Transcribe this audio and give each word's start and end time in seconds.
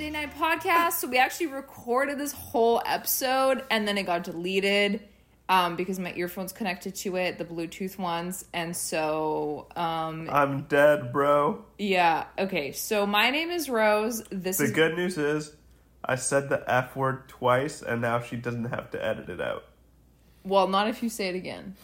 Day 0.00 0.08
Night 0.08 0.34
podcast. 0.34 0.92
So 0.92 1.08
we 1.08 1.18
actually 1.18 1.48
recorded 1.48 2.18
this 2.18 2.32
whole 2.32 2.80
episode 2.86 3.62
and 3.70 3.86
then 3.86 3.98
it 3.98 4.04
got 4.04 4.24
deleted 4.24 5.06
um, 5.50 5.76
because 5.76 5.98
my 5.98 6.14
earphones 6.14 6.54
connected 6.54 6.94
to 6.94 7.16
it, 7.16 7.36
the 7.36 7.44
Bluetooth 7.44 7.98
ones. 7.98 8.46
And 8.54 8.74
so, 8.74 9.66
um, 9.76 10.30
I'm 10.32 10.62
dead, 10.62 11.12
bro. 11.12 11.66
yeah. 11.76 12.24
Okay. 12.38 12.72
So 12.72 13.06
my 13.06 13.28
name 13.28 13.50
is 13.50 13.68
Rose. 13.68 14.24
This 14.30 14.56
The 14.56 14.64
is 14.64 14.70
good 14.70 14.96
news 14.96 15.18
is, 15.18 15.52
I 16.02 16.16
said 16.16 16.48
the 16.48 16.64
F 16.66 16.96
word 16.96 17.28
twice, 17.28 17.82
and 17.82 18.00
now 18.00 18.22
she 18.22 18.36
doesn't 18.36 18.70
have 18.70 18.90
to 18.92 19.04
edit 19.04 19.28
it 19.28 19.40
out. 19.42 19.64
well, 20.44 20.66
not 20.66 20.88
if 20.88 21.02
you 21.02 21.10
say 21.10 21.28
it 21.28 21.34
again. 21.34 21.76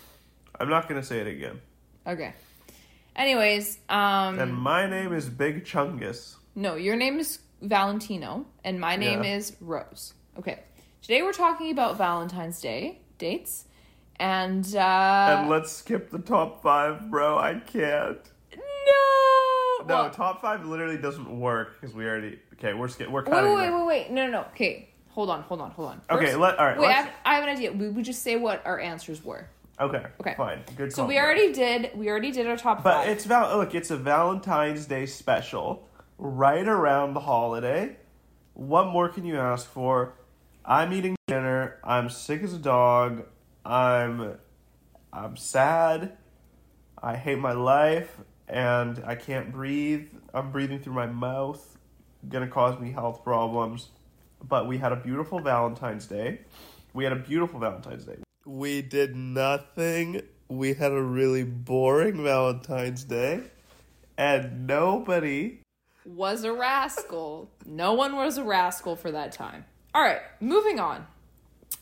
I'm 0.59 0.71
not 0.71 0.89
gonna 0.89 1.03
say 1.03 1.19
it 1.19 1.27
again. 1.27 1.61
Okay. 2.07 2.33
Anyways, 3.15 3.79
um, 3.91 4.39
And 4.39 4.55
my 4.55 4.87
name 4.87 5.13
is 5.13 5.29
Big 5.29 5.67
Chungus. 5.67 6.37
No, 6.55 6.77
your 6.77 6.97
name 6.97 7.19
is 7.21 7.41
Valentino, 7.63 8.47
and 8.65 8.81
my 8.81 8.97
name 8.97 9.23
Yeah. 9.25 9.37
is 9.37 9.57
Rose. 9.61 10.15
Okay. 10.39 10.61
Today 11.03 11.23
we're 11.23 11.33
talking 11.33 11.71
about 11.71 11.97
Valentine's 11.97 12.61
Day 12.61 13.01
dates, 13.19 13.65
and 14.17 14.75
uh, 14.77 15.37
and 15.41 15.49
let's 15.49 15.73
skip 15.73 16.11
the 16.11 16.19
top 16.19 16.63
five, 16.63 17.11
bro. 17.11 17.39
I 17.39 17.55
can't. 17.67 18.19
no, 18.57 19.85
No, 19.87 19.95
Well, 20.03 20.11
top 20.11 20.43
five 20.43 20.65
literally 20.67 20.99
doesn't 20.99 21.41
work 21.41 21.81
because 21.81 21.95
we 21.95 22.05
already. 22.07 22.39
Okay, 22.55 22.75
we're 22.75 22.89
sk- 22.89 23.09
we're 23.09 23.23
cutting. 23.23 23.51
wait, 23.51 23.57
wait, 23.57 23.69
it. 23.69 23.75
wait, 23.77 23.87
wait, 23.87 24.11
no, 24.11 24.27
no, 24.27 24.33
no. 24.33 24.41
Okay, 24.53 24.89
hold 25.11 25.31
on, 25.31 25.43
hold 25.43 25.61
on, 25.61 25.71
hold 25.71 25.89
on. 25.91 26.01
Okay, 26.11 26.35
let- 26.35 26.59
all 26.59 26.67
right, 26.67 26.79
Wait, 26.79 26.89
I 26.89 26.93
have, 26.93 27.11
I 27.25 27.35
have 27.37 27.45
an 27.45 27.51
idea. 27.51 27.73
We 27.73 27.89
would 27.89 28.05
just 28.05 28.23
say 28.23 28.37
what 28.37 28.65
our 28.67 28.81
answers 28.81 29.25
were. 29.25 29.49
Okay. 29.79 30.03
Okay. 30.21 30.35
Fine. 30.37 30.61
Good. 30.77 30.93
So 30.93 31.05
we 31.05 31.19
already 31.19 31.53
did. 31.53 31.91
We 31.95 32.09
already 32.09 32.33
did 32.33 32.47
our 32.47 32.57
top 32.57 32.83
But 32.83 32.95
five. 33.05 33.09
it's 33.11 33.25
val. 33.27 33.59
Look, 33.59 33.75
it's 33.75 33.91
a 33.91 33.97
Valentine's 33.97 34.87
Day 34.87 35.05
special, 35.07 35.87
right 36.19 36.67
around 36.67 37.15
the 37.15 37.21
holiday. 37.21 37.97
What 38.55 38.87
more 38.87 39.09
can 39.09 39.25
you 39.25 39.39
ask 39.39 39.69
for? 39.69 40.15
I'm 40.65 40.93
eating 40.93 41.17
dinner. 41.29 41.79
I'm 41.85 42.09
sick 42.09 42.43
as 42.43 42.55
a 42.55 42.59
dog. 42.59 43.25
I'm, 43.65 44.39
I'm 45.13 45.37
sad. 45.37 46.17
I 47.03 47.17
hate 47.17 47.39
my 47.39 47.53
life, 47.53 48.17
and 48.49 49.03
I 49.07 49.15
can't 49.15 49.53
breathe. 49.53 50.09
I'm 50.33 50.51
breathing 50.51 50.81
through 50.81 50.95
my 50.95 51.07
mouth. 51.07 51.77
Gonna 52.29 52.49
cause 52.49 52.81
me 52.81 52.91
health 52.93 53.23
problems. 53.23 53.91
But 54.43 54.67
we 54.67 54.79
had 54.79 54.93
a 54.93 54.97
beautiful 54.97 55.41
Valentine's 55.41 56.07
Day. 56.07 56.41
We 56.95 57.05
had 57.05 57.13
a 57.13 57.17
beautiful 57.17 57.61
Valentine's 57.61 58.05
Day. 58.05 58.17
We 58.45 58.83
did 58.83 59.15
nothing. 59.15 60.23
We 60.49 60.75
had 60.75 60.93
a 60.93 61.03
really 61.03 61.45
boring 61.45 62.23
Valentine's 62.23 63.05
Day. 63.05 63.43
And 64.17 64.67
nobody. 64.67 65.61
Was 66.07 66.45
a 66.45 66.53
rascal. 66.53 67.51
no 67.67 67.93
one 67.95 68.15
was 68.17 68.39
a 68.39 68.45
rascal 68.45 68.97
for 68.97 69.11
that 69.13 69.33
time. 69.33 69.65
All 69.95 70.03
right, 70.03 70.21
moving 70.41 70.79
on. 70.81 71.07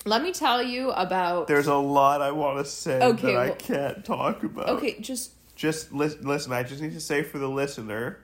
Let 0.07 0.23
me 0.23 0.33
tell 0.33 0.63
you 0.63 0.91
about. 0.91 1.47
There's 1.47 1.67
a 1.67 1.75
lot 1.75 2.23
I 2.23 2.31
want 2.31 2.59
to 2.65 2.71
say 2.71 3.03
Okay, 3.03 3.35
that 3.35 3.39
I 3.39 3.51
can't 3.51 4.05
talk 4.05 4.43
about. 4.43 4.69
Okay, 4.71 4.99
just 5.01 5.33
Just 5.55 5.93
lis- 5.93 6.19
listen, 6.21 6.53
I 6.53 6.63
just 6.63 6.81
need 6.83 6.93
to 6.95 7.01
say 7.01 7.23
for 7.23 7.39
the 7.39 7.49
listener 7.49 8.19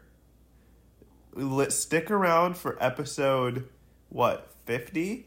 li- 1.34 1.70
stick 1.70 2.10
around 2.10 2.56
for 2.56 2.76
episode, 2.82 3.68
what, 4.08 4.50
50? 4.66 5.26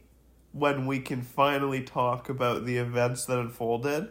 When 0.52 0.86
we 0.86 1.00
can 1.00 1.22
finally 1.24 1.82
talk 1.82 2.30
about 2.30 2.66
the 2.66 2.78
events 2.78 3.26
that 3.26 3.40
unfolded. 3.40 4.10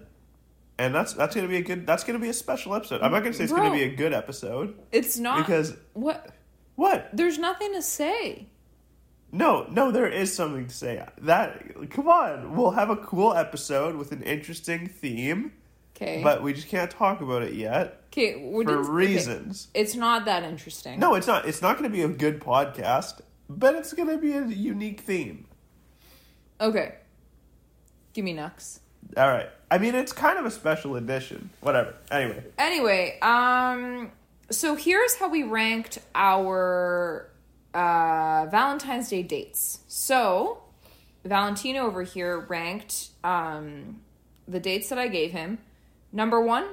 And 0.79 0.93
that's 0.95 1.13
that's 1.13 1.35
gonna 1.37 1.47
be 1.47 1.59
a 1.59 1.63
good 1.63 1.87
that's 1.87 2.03
gonna 2.03 2.19
be 2.19 2.29
a 2.31 2.33
special 2.33 2.75
episode. 2.75 3.01
I'm 3.03 3.13
not 3.13 3.21
gonna 3.23 3.35
say 3.35 3.45
it's 3.45 3.53
Bro. 3.53 3.63
gonna 3.63 3.75
be 3.75 3.85
a 3.85 3.95
good 3.95 4.13
episode 4.13 4.75
it's 4.91 5.17
not 5.19 5.39
because 5.39 5.77
what. 5.93 6.35
What 6.77 7.11
There's 7.13 7.39
nothing 7.39 7.73
to 7.75 7.83
say. 7.83 8.47
No, 9.31 9.67
no, 9.71 9.91
there 9.91 10.09
is 10.09 10.35
something 10.35 10.67
to 10.67 10.75
say. 10.75 11.03
That 11.19 11.91
come 11.91 12.09
on, 12.09 12.55
we'll 12.57 12.73
have 12.73 12.91
a 12.91 12.97
cool 12.97 13.33
episode 13.35 13.97
with 13.97 14.13
an 14.13 14.23
interesting 14.23 14.89
theme, 14.89 15.53
Okay. 15.97 16.21
but 16.23 16.43
we 16.43 16.53
just 16.53 16.69
can't 16.69 16.91
talk 16.91 17.21
about 17.23 17.43
it 17.43 17.55
yet 17.55 18.03
okay, 18.13 18.35
for 18.35 18.65
doing- 18.65 18.79
okay, 18.81 18.91
reasons. 18.91 19.69
It's 19.75 19.95
not 19.95 20.27
that 20.27 20.43
interesting. 20.43 20.99
No, 21.01 21.15
it's 21.15 21.27
not. 21.27 21.47
It's 21.49 21.63
not 21.63 21.79
going 21.79 21.91
to 21.91 21.97
be 21.97 22.03
a 22.03 22.09
good 22.09 22.41
podcast, 22.41 23.21
but 23.49 23.75
it's 23.75 23.93
going 23.95 24.09
to 24.09 24.19
be 24.19 24.33
a 24.33 24.47
unique 24.47 25.01
theme. 25.01 25.47
Okay. 26.61 26.95
Give 28.13 28.25
me 28.27 28.35
Nux. 28.35 28.81
All 29.17 29.29
right. 29.29 29.49
I 29.71 29.79
mean, 29.79 29.95
it's 29.95 30.13
kind 30.13 30.39
of 30.39 30.45
a 30.45 30.51
special 30.51 30.97
edition. 30.97 31.49
Whatever. 31.61 31.95
Anyway, 32.11 32.45
Anyway, 32.59 33.19
um, 33.21 34.13
so 34.53 34.77
here's 34.77 35.17
how 35.17 35.29
we 35.29 35.43
ranked 35.43 35.99
our 36.15 37.29
uh, 37.75 38.47
Valentine's 38.51 39.09
Day 39.09 39.23
dates. 39.23 39.81
So, 39.89 40.63
Valentino 41.25 41.87
over 41.87 42.03
here 42.03 42.39
ranked 42.41 43.09
um, 43.25 44.01
the 44.47 44.61
dates 44.61 44.89
that 44.89 44.99
I 44.99 45.09
gave 45.09 45.33
him. 45.33 45.59
Number 46.13 46.41
one, 46.41 46.67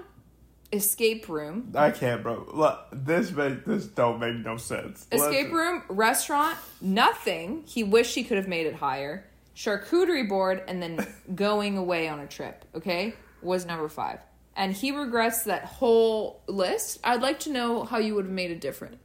escape 0.74 1.30
room. 1.30 1.72
I 1.76 1.92
can't, 1.92 2.24
bro. 2.24 2.48
Look, 2.54 2.88
this 2.92 3.32
make 3.32 3.66
this 3.66 3.86
don't 3.86 4.20
make 4.20 4.36
no 4.36 4.58
sense. 4.58 5.08
Escape 5.12 5.32
Listen. 5.32 5.52
room, 5.54 5.84
restaurant, 5.88 6.58
nothing. 6.82 7.64
He 7.66 7.84
wished 7.84 8.16
he 8.16 8.24
could 8.24 8.38
have 8.38 8.48
made 8.48 8.66
it 8.66 8.76
higher. 8.76 9.26
Charcuterie 9.56 10.28
board, 10.28 10.64
and 10.68 10.82
then 10.82 11.06
going 11.36 11.78
away 11.78 12.08
on 12.08 12.20
a 12.20 12.28
trip, 12.28 12.66
okay? 12.76 13.14
Was 13.42 13.66
number 13.66 13.90
five. 13.90 14.20
And 14.60 14.74
he 14.74 14.92
regrets 14.92 15.44
that 15.44 15.64
whole 15.64 16.44
list. 16.46 17.00
I'd 17.02 17.22
like 17.22 17.40
to 17.42 17.50
know 17.50 17.86
how 17.86 17.98
you 17.98 18.14
would 18.16 18.26
have 18.26 18.34
made 18.34 18.52
it 18.52 18.60
different. 18.60 19.00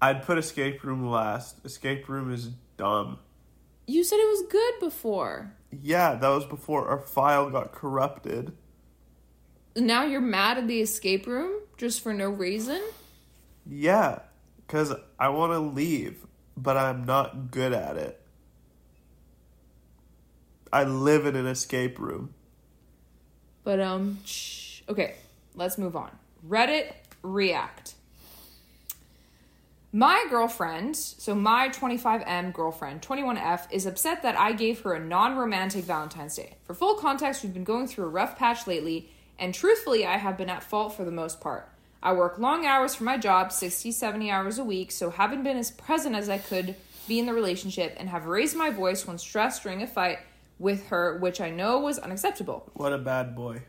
I'd 0.00 0.22
put 0.22 0.38
escape 0.38 0.84
room 0.84 1.04
last. 1.10 1.56
Escape 1.64 2.08
room 2.08 2.32
is 2.32 2.50
dumb. 2.76 3.18
You 3.88 4.04
said 4.04 4.20
it 4.20 4.28
was 4.28 4.44
good 4.48 4.74
before. 4.78 5.56
Yeah, 5.72 6.14
that 6.14 6.28
was 6.28 6.44
before 6.44 6.86
our 6.86 7.00
file 7.00 7.50
got 7.50 7.72
corrupted. 7.72 8.52
Now 9.74 10.04
you're 10.04 10.20
mad 10.20 10.56
at 10.56 10.68
the 10.68 10.80
escape 10.80 11.26
room 11.26 11.60
just 11.76 12.00
for 12.00 12.14
no 12.14 12.30
reason? 12.30 12.80
Yeah, 13.66 14.20
because 14.64 14.94
I 15.18 15.30
want 15.30 15.50
to 15.50 15.58
leave, 15.58 16.24
but 16.56 16.76
I'm 16.76 17.04
not 17.04 17.50
good 17.50 17.72
at 17.72 17.96
it. 17.96 18.20
I 20.72 20.84
live 20.84 21.26
in 21.26 21.34
an 21.34 21.46
escape 21.46 21.98
room. 21.98 22.34
But, 23.64 23.80
um, 23.80 24.18
shh. 24.24 24.82
okay, 24.88 25.14
let's 25.56 25.78
move 25.78 25.96
on. 25.96 26.10
Reddit 26.46 26.92
React. 27.22 27.94
My 29.96 30.26
girlfriend, 30.28 30.96
so 30.96 31.36
my 31.36 31.68
25M 31.68 32.52
girlfriend, 32.52 33.00
21F, 33.00 33.70
is 33.70 33.86
upset 33.86 34.22
that 34.22 34.36
I 34.36 34.52
gave 34.52 34.80
her 34.80 34.94
a 34.94 34.98
non 34.98 35.36
romantic 35.36 35.84
Valentine's 35.84 36.34
Day. 36.34 36.56
For 36.64 36.74
full 36.74 36.96
context, 36.96 37.44
we've 37.44 37.54
been 37.54 37.62
going 37.62 37.86
through 37.86 38.06
a 38.06 38.08
rough 38.08 38.36
patch 38.36 38.66
lately, 38.66 39.08
and 39.38 39.54
truthfully, 39.54 40.04
I 40.04 40.16
have 40.16 40.36
been 40.36 40.50
at 40.50 40.64
fault 40.64 40.94
for 40.94 41.04
the 41.04 41.12
most 41.12 41.40
part. 41.40 41.68
I 42.02 42.12
work 42.12 42.40
long 42.40 42.66
hours 42.66 42.96
for 42.96 43.04
my 43.04 43.16
job, 43.16 43.52
60, 43.52 43.92
70 43.92 44.32
hours 44.32 44.58
a 44.58 44.64
week, 44.64 44.90
so 44.90 45.10
haven't 45.10 45.44
been 45.44 45.56
as 45.56 45.70
present 45.70 46.16
as 46.16 46.28
I 46.28 46.38
could 46.38 46.74
be 47.06 47.20
in 47.20 47.26
the 47.26 47.32
relationship 47.32 47.94
and 47.96 48.08
have 48.08 48.26
raised 48.26 48.56
my 48.56 48.70
voice 48.70 49.06
when 49.06 49.16
stressed 49.16 49.62
during 49.62 49.80
a 49.80 49.86
fight 49.86 50.18
with 50.58 50.88
her, 50.88 51.18
which 51.18 51.40
I 51.40 51.50
know 51.50 51.80
was 51.80 51.98
unacceptable. 51.98 52.70
What 52.74 52.92
a 52.92 52.98
bad 52.98 53.34
boy. 53.34 53.62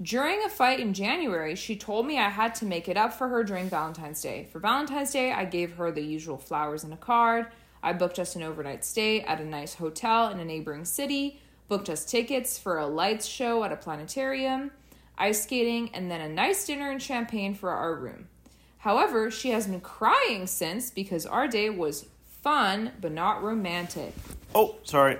During 0.00 0.44
a 0.44 0.50
fight 0.50 0.78
in 0.78 0.92
January, 0.92 1.54
she 1.54 1.74
told 1.74 2.06
me 2.06 2.18
I 2.18 2.28
had 2.28 2.54
to 2.56 2.66
make 2.66 2.86
it 2.86 2.98
up 2.98 3.14
for 3.14 3.28
her 3.28 3.42
during 3.42 3.70
Valentine's 3.70 4.20
Day. 4.20 4.46
For 4.52 4.58
Valentine's 4.58 5.10
Day, 5.10 5.32
I 5.32 5.46
gave 5.46 5.72
her 5.76 5.90
the 5.90 6.02
usual 6.02 6.36
flowers 6.36 6.84
and 6.84 6.92
a 6.92 6.98
card. 6.98 7.46
I 7.82 7.94
booked 7.94 8.18
us 8.18 8.36
an 8.36 8.42
overnight 8.42 8.84
stay 8.84 9.22
at 9.22 9.40
a 9.40 9.44
nice 9.44 9.74
hotel 9.74 10.28
in 10.28 10.38
a 10.38 10.44
neighboring 10.44 10.84
city, 10.84 11.40
booked 11.68 11.88
us 11.88 12.04
tickets 12.04 12.58
for 12.58 12.78
a 12.78 12.86
lights 12.86 13.26
show 13.26 13.64
at 13.64 13.72
a 13.72 13.76
planetarium, 13.76 14.70
ice 15.16 15.44
skating, 15.44 15.90
and 15.94 16.10
then 16.10 16.20
a 16.20 16.28
nice 16.28 16.66
dinner 16.66 16.90
and 16.90 17.00
champagne 17.00 17.54
for 17.54 17.70
our 17.70 17.94
room. 17.94 18.28
However, 18.78 19.30
she 19.30 19.50
has 19.50 19.66
been 19.66 19.80
crying 19.80 20.46
since 20.46 20.90
because 20.90 21.24
our 21.24 21.48
day 21.48 21.70
was 21.70 22.06
fun 22.42 22.92
but 23.00 23.12
not 23.12 23.42
romantic. 23.42 24.12
Oh, 24.54 24.76
sorry. 24.82 25.18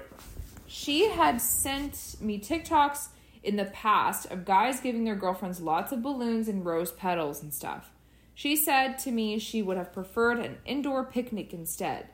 She 0.67 1.11
had 1.11 1.41
sent 1.41 2.17
me 2.21 2.41
TikToks 2.41 3.09
in 3.43 3.57
the 3.57 3.67
past 3.67 4.27
of 4.27 4.45
guys 4.45 4.81
giving 4.81 5.05
their 5.05 5.15
girlfriends 5.15 5.61
lots 5.61 5.93
of 5.93 6.03
balloons 6.03 6.49
and 6.49 6.65
rose 6.65 6.91
petals 6.91 7.43
and 7.43 7.55
stuff. 7.55 7.93
She 8.35 8.57
said 8.57 8.99
to 8.99 9.11
me 9.11 9.39
she 9.39 9.63
would 9.63 9.77
have 9.77 9.93
preferred 9.93 10.39
an 10.39 10.59
indoor 10.67 11.05
picnic 11.05 11.55
instead. 11.55 12.09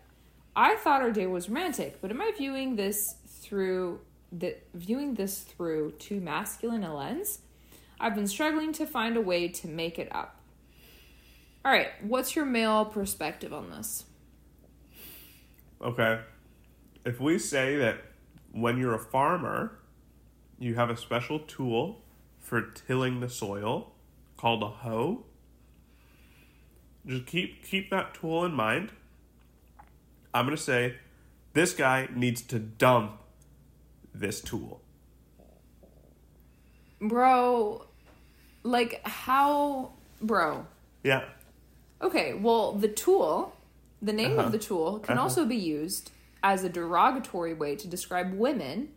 I 0.54 0.76
thought 0.76 1.00
our 1.00 1.10
day 1.10 1.26
was 1.26 1.48
romantic, 1.48 2.00
but 2.02 2.10
am 2.10 2.20
I 2.20 2.32
viewing 2.36 2.76
this 2.76 3.16
through 3.26 4.00
the 4.30 4.56
viewing 4.74 5.14
this 5.14 5.40
through 5.40 5.92
too 5.92 6.20
masculine 6.20 6.84
a 6.84 6.94
lens? 6.94 7.40
I've 7.98 8.14
been 8.14 8.26
struggling 8.26 8.72
to 8.74 8.86
find 8.86 9.16
a 9.16 9.20
way 9.20 9.48
to 9.48 9.68
make 9.68 9.98
it 9.98 10.08
up. 10.14 10.36
All 11.64 11.72
right, 11.72 11.88
what's 12.02 12.36
your 12.36 12.44
male 12.44 12.84
perspective 12.84 13.52
on 13.52 13.70
this? 13.70 14.04
Okay. 15.80 16.20
If 17.04 17.20
we 17.20 17.38
say 17.38 17.76
that 17.76 18.11
when 18.52 18.76
you're 18.78 18.94
a 18.94 18.98
farmer, 18.98 19.78
you 20.58 20.74
have 20.76 20.90
a 20.90 20.96
special 20.96 21.40
tool 21.40 22.02
for 22.38 22.60
tilling 22.62 23.20
the 23.20 23.28
soil 23.28 23.92
called 24.36 24.62
a 24.62 24.68
hoe, 24.68 25.24
just 27.06 27.26
keep 27.26 27.64
keep 27.64 27.90
that 27.90 28.14
tool 28.14 28.44
in 28.44 28.52
mind. 28.52 28.92
I'm 30.34 30.44
gonna 30.46 30.56
say 30.56 30.96
this 31.52 31.72
guy 31.74 32.08
needs 32.14 32.42
to 32.42 32.58
dump 32.58 33.20
this 34.14 34.40
tool. 34.40 34.80
Bro, 37.00 37.86
like 38.62 39.00
how 39.06 39.92
bro. 40.20 40.66
Yeah. 41.02 41.24
Okay, 42.00 42.34
well, 42.34 42.72
the 42.72 42.88
tool, 42.88 43.54
the 44.00 44.12
name 44.12 44.32
Uh-huh. 44.38 44.46
of 44.46 44.52
the 44.52 44.58
tool 44.58 44.98
can 45.00 45.14
Uh-huh. 45.16 45.24
also 45.24 45.44
be 45.44 45.56
used 45.56 46.10
as 46.42 46.64
a 46.64 46.68
derogatory 46.68 47.54
way 47.54 47.76
to 47.76 47.88
describe 47.88 48.32
women 48.34 48.90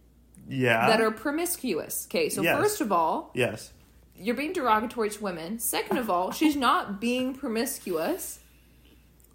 Yeah. 0.48 0.88
that 0.88 1.02
are 1.02 1.12
promiscuous. 1.12 2.08
Okay, 2.10 2.30
so 2.30 2.42
Yes. 2.42 2.58
first 2.58 2.82
of 2.82 2.92
all, 2.92 3.32
yes. 3.34 3.72
you're 4.18 4.36
being 4.36 4.54
derogatory 4.54 5.10
to 5.10 5.24
women. 5.24 5.60
Second 5.60 5.98
of 5.98 6.10
all, 6.10 6.32
she's 6.32 6.56
not 6.56 7.00
being 7.02 7.34
promiscuous. 7.36 8.40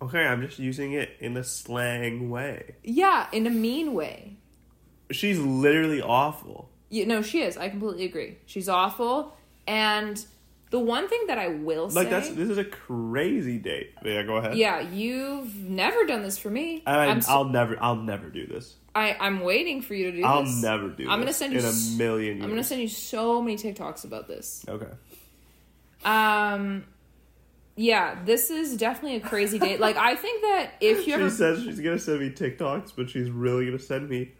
Okay, 0.03 0.25
I'm 0.27 0.41
just 0.41 0.59
using 0.59 0.93
it 0.93 1.11
in 1.21 1.37
a 1.37 1.45
slang 1.45 2.31
way. 2.31 2.77
Yeah, 2.83 3.27
in 3.33 3.47
a 3.47 3.51
mean 3.51 3.93
way. 3.93 4.37
She's 5.11 5.39
literally 5.39 6.01
awful. 6.01 6.71
You 6.89 7.05
know, 7.06 7.21
she 7.23 7.43
is. 7.43 7.56
I 7.56 7.69
completely 7.69 8.05
agree. 8.06 8.39
She's 8.47 8.69
awful. 8.69 9.37
And 9.67 10.25
the 10.70 10.78
one 10.78 11.08
thing 11.08 11.25
that 11.26 11.37
I 11.38 11.49
will 11.49 11.84
Like 11.84 11.93
say, 11.93 11.99
like 12.00 12.11
that's 12.11 12.28
this 12.31 12.49
is 12.49 12.58
a 12.58 12.64
crazy 12.64 13.58
date. 13.58 13.93
Yeah, 14.05 14.22
go 14.22 14.37
ahead. 14.37 14.56
yeah, 14.56 14.81
you've 14.81 15.55
never 15.56 16.05
done 16.06 16.22
this 16.22 16.38
for 16.38 16.49
me. 16.50 16.82
I, 16.87 17.06
I'm 17.06 17.20
so- 17.20 17.32
I'll 17.32 17.44
never. 17.44 17.76
I'll 17.82 17.96
never 17.96 18.28
do 18.28 18.46
this. 18.46 18.76
I, 18.94 19.17
I'm 19.20 19.40
waiting 19.40 19.82
for 19.82 19.94
you 19.94 20.11
to 20.11 20.17
do 20.17 20.25
I'll 20.25 20.43
this. 20.44 20.62
never 20.62 20.88
do. 20.88 21.08
I'm 21.08 21.20
gonna 21.20 21.32
send 21.32 21.52
you 21.52 21.61
in 21.61 21.64
a 21.64 21.72
million 21.96 22.34
years. 22.37 22.44
I'm 22.44 22.50
gonna 22.50 22.64
send 22.64 22.81
you 22.81 22.88
so 22.88 23.40
many 23.40 23.56
TikToks 23.56 24.05
about 24.05 24.26
this. 24.26 24.64
Okay. 24.69 24.88
Um, 26.05 26.84
yeah, 27.76 28.19
this 28.25 28.50
is 28.50 28.76
definitely 28.76 29.17
a 29.17 29.20
crazy 29.20 29.58
date. 29.58 29.81
Like, 29.81 29.96
I 29.96 30.14
think 30.17 30.43
that 30.43 30.72
if 30.81 30.99
you 30.99 31.05
She 31.05 31.12
ever, 31.12 31.31
says 31.31 31.62
she's 31.62 31.81
gonna 31.81 31.99
send 31.99 32.20
me 32.20 32.31
TikToks, 32.31 32.93
but 32.96 33.08
she's 33.11 33.31
really 33.31 33.67
gonna 33.67 33.78
send 33.78 34.08
me 34.08 34.32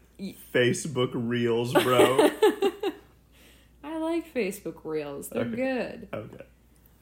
Facebook 0.53 1.11
Reels, 1.13 1.73
bro. 1.73 2.29
Like 4.11 4.33
Facebook 4.33 4.81
Reels. 4.83 5.29
They're 5.29 5.43
Okay. 5.43 5.55
good. 5.55 6.07
okay. 6.13 6.43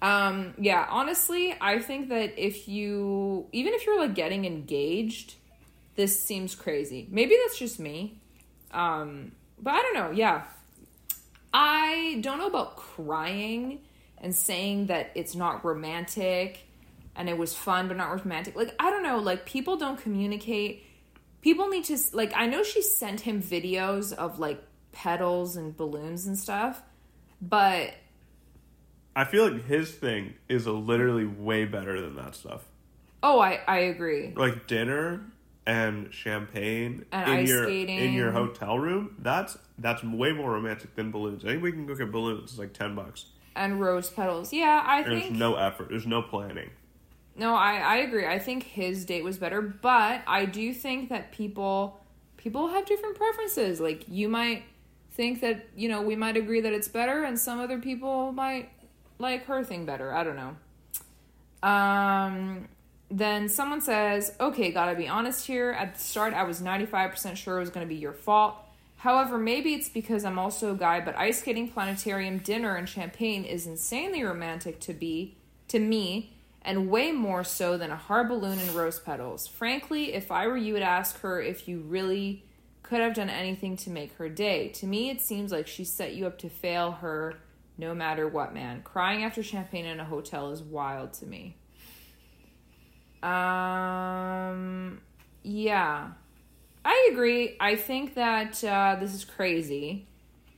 Um, 0.01 0.53
yeah, 0.57 0.85
honestly, 0.89 1.53
I 1.59 1.79
think 1.79 2.09
that 2.09 2.39
if 2.41 2.67
you, 2.69 3.47
even 3.51 3.73
if 3.73 3.85
you're 3.85 3.99
like 3.99 4.15
getting 4.15 4.45
engaged, 4.45 5.35
this 5.95 6.21
seems 6.23 6.55
crazy. 6.55 7.07
Maybe 7.11 7.35
that's 7.43 7.59
just 7.59 7.79
me. 7.79 8.21
Um, 8.71 9.33
but 9.61 9.71
I 9.73 9.81
don't 9.81 9.93
know. 9.95 10.11
Yeah. 10.11 10.43
I 11.53 12.19
don't 12.21 12.37
know 12.37 12.47
about 12.47 12.75
crying 12.77 13.79
and 14.19 14.33
saying 14.35 14.87
that 14.87 15.11
it's 15.15 15.35
not 15.35 15.65
romantic 15.65 16.65
and 17.15 17.27
it 17.27 17.37
was 17.37 17.53
fun 17.53 17.87
but 17.87 17.97
not 17.97 18.09
romantic. 18.17 18.55
Like, 18.55 18.73
I 18.79 18.91
don't 18.91 19.03
know. 19.03 19.17
Like, 19.17 19.45
people 19.45 19.75
don't 19.77 19.99
communicate. 19.99 20.83
People 21.41 21.67
need 21.67 21.85
to, 21.85 21.97
like, 22.13 22.31
I 22.35 22.45
know 22.45 22.63
she 22.63 22.81
sent 22.81 23.21
him 23.21 23.41
videos 23.41 24.13
of 24.13 24.39
like 24.39 24.61
petals 24.91 25.55
and 25.55 25.75
balloons 25.75 26.25
and 26.27 26.37
stuff, 26.37 26.81
but 27.41 27.93
I 29.15 29.23
feel 29.25 29.49
like 29.49 29.65
his 29.65 29.91
thing 29.91 30.33
is 30.47 30.67
literally 30.67 31.25
way 31.25 31.65
better 31.65 31.99
than 32.01 32.15
that 32.15 32.35
stuff. 32.35 32.63
oh, 33.23 33.39
I, 33.39 33.59
I 33.67 33.77
agree. 33.79 34.33
Like 34.35 34.67
dinner 34.67 35.21
and 35.65 36.11
champagne 36.13 37.05
And 37.11 37.29
in 37.29 37.37
ice 37.39 37.49
your 37.49 37.63
skating. 37.65 37.99
in 37.99 38.13
your 38.13 38.31
hotel 38.31 38.79
room. 38.79 39.15
That's 39.19 39.57
that's 39.77 40.03
way 40.03 40.31
more 40.31 40.51
romantic 40.53 40.95
than 40.95 41.11
balloons. 41.11 41.43
I 41.45 41.49
think 41.49 41.63
we 41.63 41.71
can 41.71 41.85
go 41.85 41.95
get 41.95 42.11
balloons. 42.11 42.51
It's 42.51 42.59
like 42.59 42.73
ten 42.73 42.95
bucks. 42.95 43.25
and 43.55 43.79
rose 43.79 44.09
petals. 44.09 44.53
Yeah, 44.53 44.81
I 44.85 45.01
There's 45.03 45.13
think 45.13 45.23
there's 45.31 45.39
no 45.39 45.55
effort. 45.55 45.89
There's 45.89 46.07
no 46.07 46.21
planning. 46.21 46.69
no, 47.35 47.55
I 47.55 47.75
I 47.77 47.95
agree. 47.97 48.25
I 48.25 48.39
think 48.39 48.63
his 48.63 49.05
date 49.05 49.23
was 49.23 49.37
better, 49.37 49.61
but 49.61 50.21
I 50.25 50.45
do 50.45 50.73
think 50.73 51.09
that 51.09 51.31
people 51.31 51.99
people 52.37 52.69
have 52.69 52.85
different 52.85 53.17
preferences. 53.17 53.79
Like 53.79 54.05
you 54.07 54.27
might 54.29 54.63
think 55.11 55.41
that, 55.41 55.67
you 55.75 55.89
know, 55.89 56.01
we 56.01 56.15
might 56.15 56.37
agree 56.37 56.61
that 56.61 56.73
it's 56.73 56.87
better 56.87 57.23
and 57.23 57.37
some 57.37 57.59
other 57.59 57.79
people 57.79 58.31
might 58.31 58.69
like 59.17 59.45
her 59.45 59.63
thing 59.63 59.85
better. 59.85 60.13
I 60.13 60.23
don't 60.23 60.35
know. 60.35 61.67
Um 61.67 62.67
then 63.11 63.49
someone 63.49 63.81
says, 63.81 64.35
"Okay, 64.39 64.71
got 64.71 64.91
to 64.91 64.95
be 64.95 65.07
honest 65.07 65.47
here. 65.47 65.71
At 65.71 65.95
the 65.95 65.99
start, 65.99 66.33
I 66.33 66.43
was 66.43 66.61
95% 66.61 67.37
sure 67.37 67.57
it 67.57 67.59
was 67.59 67.71
going 67.71 67.85
to 67.85 67.89
be 67.89 67.99
your 67.99 68.13
fault. 68.13 68.55
However, 68.97 69.37
maybe 69.37 69.73
it's 69.73 69.89
because 69.89 70.25
I'm 70.25 70.37
also 70.37 70.73
a 70.73 70.75
guy, 70.75 70.99
but 70.99 71.17
ice 71.17 71.39
skating, 71.39 71.69
planetarium, 71.69 72.37
dinner, 72.39 72.75
and 72.75 72.87
champagne 72.87 73.45
is 73.45 73.65
insanely 73.65 74.23
romantic 74.23 74.79
to 74.81 74.93
be 74.93 75.37
to 75.69 75.79
me, 75.79 76.33
and 76.61 76.89
way 76.89 77.11
more 77.11 77.43
so 77.43 77.77
than 77.77 77.91
a 77.91 77.95
hard 77.95 78.27
balloon 78.27 78.59
and 78.59 78.71
rose 78.71 78.99
petals. 78.99 79.47
Frankly, 79.47 80.13
if 80.13 80.31
I 80.31 80.47
were 80.47 80.57
you, 80.57 80.73
would 80.73 80.81
ask 80.81 81.19
her 81.21 81.41
if 81.41 81.67
you 81.67 81.79
really 81.79 82.43
could 82.89 83.01
have 83.01 83.13
done 83.13 83.29
anything 83.29 83.77
to 83.77 83.91
make 83.91 84.13
her 84.13 84.27
day. 84.27 84.69
To 84.69 84.87
me, 84.87 85.11
it 85.11 85.21
seems 85.21 85.51
like 85.51 85.67
she 85.67 85.83
set 85.83 86.15
you 86.15 86.25
up 86.25 86.39
to 86.39 86.49
fail 86.49 86.91
her 86.93 87.35
no 87.77 87.93
matter 87.93 88.27
what, 88.27 88.51
man. 88.51 88.81
Crying 88.81 89.23
after 89.23 89.43
champagne 89.43 89.85
in 89.85 89.99
a 89.99 90.05
hotel 90.05 90.51
is 90.51 90.63
wild 90.63 91.13
to 91.13 91.27
me. 91.27 91.55
Um, 93.21 95.01
yeah. 95.43 96.09
I 96.83 97.09
agree. 97.11 97.57
I 97.59 97.75
think 97.75 98.15
that 98.15 98.63
uh, 98.63 98.97
this 98.99 99.13
is 99.13 99.23
crazy, 99.23 100.07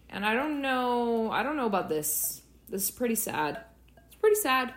and 0.09 0.25
I 0.25 0.33
don't 0.33 0.61
know. 0.61 1.29
I 1.31 1.43
don't 1.43 1.57
know 1.57 1.65
about 1.65 1.89
this. 1.89 2.41
This 2.69 2.83
is 2.83 2.91
pretty 2.91 3.15
sad. 3.15 3.59
It's 4.07 4.15
pretty 4.15 4.37
sad. 4.37 4.73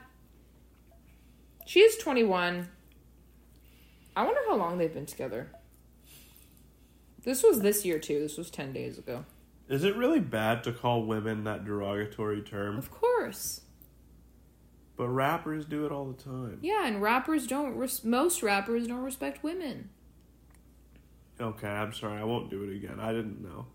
She 1.67 1.81
is 1.81 1.99
twenty 1.99 2.25
one. 2.25 2.69
I 4.17 4.25
wonder 4.25 4.41
how 4.49 4.57
long 4.57 4.79
they've 4.79 4.93
been 4.93 5.07
together. 5.07 5.51
This 7.25 7.43
was 7.43 7.61
this 7.61 7.85
year 7.85 7.99
too. 7.99 8.21
This 8.21 8.37
was 8.37 8.51
ten 8.51 8.73
days 8.73 8.99
ago. 8.99 9.25
Is 9.69 9.83
it 9.83 9.97
really 9.97 10.21
bad 10.21 10.63
to 10.65 10.73
call 10.73 11.05
women 11.05 11.45
that 11.45 11.65
derogatory 11.65 12.43
term? 12.43 12.77
Of 12.77 12.91
course. 12.91 13.63
But 14.97 15.09
rappers 15.09 15.65
do 15.65 15.87
it 15.87 15.93
all 15.93 16.05
the 16.05 16.23
time. 16.23 16.59
Yeah, 16.63 16.87
and 16.87 17.03
rappers 17.03 17.47
don't. 17.47 17.75
Res- 17.77 18.05
most 18.05 18.43
rappers 18.43 18.87
don't 18.87 19.03
respect 19.03 19.43
women. 19.43 19.89
Okay, 21.41 21.69
I'm 21.69 21.93
sorry. 21.93 22.21
I 22.21 22.25
won't 22.25 22.51
do 22.51 22.63
it 22.63 22.77
again. 22.77 23.01
I 23.01 23.13
didn't 23.13 23.43
know. 23.43 23.67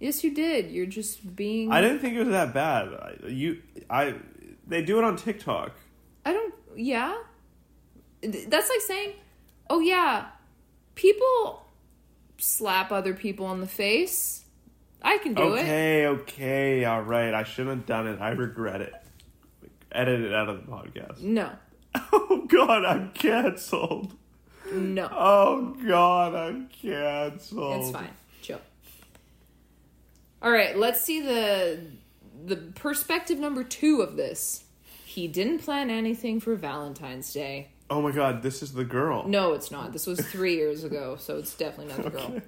Yes, 0.00 0.24
you 0.24 0.34
did. 0.34 0.70
You're 0.70 0.86
just 0.86 1.36
being. 1.36 1.70
I 1.70 1.80
didn't 1.80 2.00
think 2.00 2.16
it 2.16 2.20
was 2.20 2.30
that 2.30 2.54
bad. 2.54 2.88
I, 2.88 3.26
you, 3.28 3.62
I, 3.88 4.14
they 4.66 4.82
do 4.82 4.98
it 4.98 5.04
on 5.04 5.16
TikTok. 5.16 5.76
I 6.24 6.32
don't. 6.32 6.54
Yeah. 6.76 7.16
That's 8.22 8.68
like 8.68 8.80
saying, 8.80 9.12
oh, 9.70 9.78
yeah, 9.78 10.26
people 10.96 11.67
slap 12.38 12.90
other 12.90 13.14
people 13.14 13.52
in 13.52 13.60
the 13.60 13.66
face. 13.66 14.44
I 15.02 15.18
can 15.18 15.34
do 15.34 15.54
it. 15.54 15.60
okay, 15.60 16.06
okay, 16.06 16.84
all 16.84 17.02
right. 17.02 17.32
I 17.32 17.44
shouldn't 17.44 17.76
have 17.76 17.86
done 17.86 18.08
it. 18.08 18.20
I 18.20 18.30
regret 18.30 18.80
it. 18.80 18.92
Edit 19.92 20.20
it 20.22 20.34
out 20.34 20.48
of 20.48 20.64
the 20.66 20.72
podcast. 20.72 21.20
No. 21.20 21.50
Oh 22.30 22.44
God, 22.46 22.84
I'm 22.84 23.10
canceled. 23.12 24.14
No. 24.72 25.08
Oh 25.10 25.76
God, 25.86 26.34
I'm 26.34 26.68
canceled. 26.68 27.82
It's 27.82 27.90
fine. 27.90 28.10
Chill. 28.42 28.60
All 30.42 30.50
right, 30.50 30.76
let's 30.76 31.02
see 31.02 31.20
the 31.20 31.80
the 32.44 32.56
perspective 32.56 33.38
number 33.38 33.64
2 33.64 34.00
of 34.02 34.16
this. 34.16 34.64
He 35.04 35.26
didn't 35.26 35.60
plan 35.60 35.90
anything 35.90 36.38
for 36.38 36.54
Valentine's 36.54 37.32
Day. 37.32 37.68
Oh 37.90 38.02
my 38.02 38.10
God, 38.10 38.42
this 38.42 38.62
is 38.62 38.72
the 38.72 38.84
girl. 38.84 39.26
No, 39.26 39.54
it's 39.54 39.70
not. 39.70 39.92
This 39.92 40.06
was 40.06 40.20
3 40.20 40.54
years 40.54 40.84
ago, 40.84 41.16
so 41.18 41.38
it's 41.38 41.54
definitely 41.54 41.94
not 41.94 42.04
the 42.04 42.10
girl. 42.10 42.32
Okay. 42.36 42.42